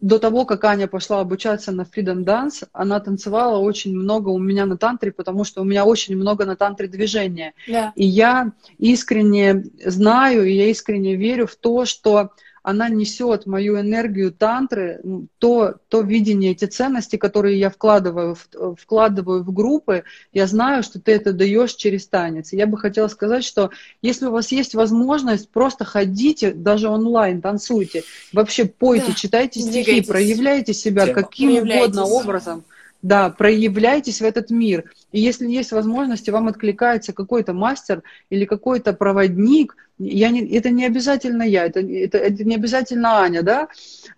[0.00, 4.66] до того, как Аня пошла обучаться на Freedom Dance, она танцевала очень много у меня
[4.66, 7.54] на тантре, потому что у меня очень много на тантре движения.
[7.68, 7.92] Да.
[7.94, 12.30] И я искренне знаю, и я искренне верю в то, что
[12.66, 15.00] она несет мою энергию тантры,
[15.38, 20.02] то, то видение, эти ценности, которые я вкладываю в, вкладываю в группы,
[20.32, 22.52] я знаю, что ты это даешь через танец.
[22.52, 23.70] я бы хотела сказать, что
[24.02, 28.02] если у вас есть возможность, просто ходите, даже онлайн, танцуйте,
[28.32, 29.14] вообще пойте, да.
[29.14, 30.08] читайте стихи, Двигайтесь.
[30.08, 31.22] проявляйте себя Тема.
[31.22, 32.64] каким угодно образом
[33.06, 34.90] да, проявляйтесь в этот мир.
[35.12, 40.84] И если есть возможности, вам откликается какой-то мастер или какой-то проводник, я не, это не
[40.84, 43.68] обязательно я, это, это, это не обязательно Аня, да,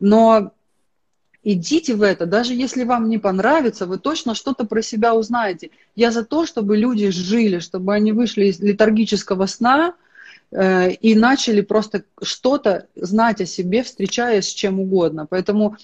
[0.00, 0.52] но
[1.44, 5.70] идите в это, даже если вам не понравится, вы точно что-то про себя узнаете.
[5.94, 9.94] Я за то, чтобы люди жили, чтобы они вышли из летаргического сна,
[10.50, 15.26] и начали просто что-то знать о себе, встречаясь с чем угодно.
[15.28, 15.76] Поэтому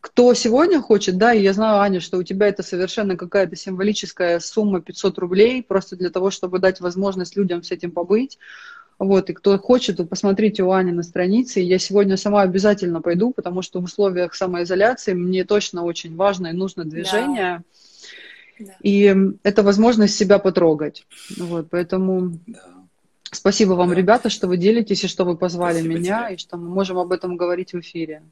[0.00, 4.40] кто сегодня хочет, да, и я знаю, Аня, что у тебя это совершенно какая-то символическая
[4.40, 8.38] сумма 500 рублей, просто для того, чтобы дать возможность людям с этим побыть.
[8.98, 11.60] Вот, и кто хочет, то посмотрите у Ани на странице.
[11.60, 16.52] Я сегодня сама обязательно пойду, потому что в условиях самоизоляции мне точно очень важно и
[16.52, 17.62] нужно движение.
[18.58, 18.74] Да.
[18.82, 21.06] И это возможность себя потрогать.
[21.36, 22.40] Вот, поэтому...
[22.48, 22.77] Да
[23.30, 23.94] Спасибо вам, да.
[23.94, 26.34] ребята, что вы делитесь и что вы позвали Спасибо меня, тебе.
[26.34, 28.22] и что мы можем об этом говорить в эфире.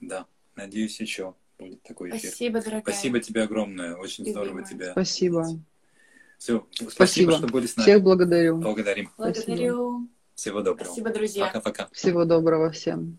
[0.00, 0.26] Да,
[0.56, 2.30] надеюсь, еще будет такой эфир.
[2.30, 2.82] Спасибо, дорогая.
[2.82, 4.44] Спасибо тебе огромное, очень Любимая.
[4.44, 4.92] здорово тебя.
[4.92, 5.46] Спасибо.
[6.38, 7.84] Все, спасибо, спасибо, что были с нами.
[7.84, 8.58] Всех благодарю.
[8.58, 9.10] Благодарим.
[9.16, 10.08] Благодарю.
[10.34, 10.86] Всего доброго.
[10.86, 11.46] Спасибо, друзья.
[11.46, 11.88] Пока-пока.
[11.92, 13.18] Всего доброго всем.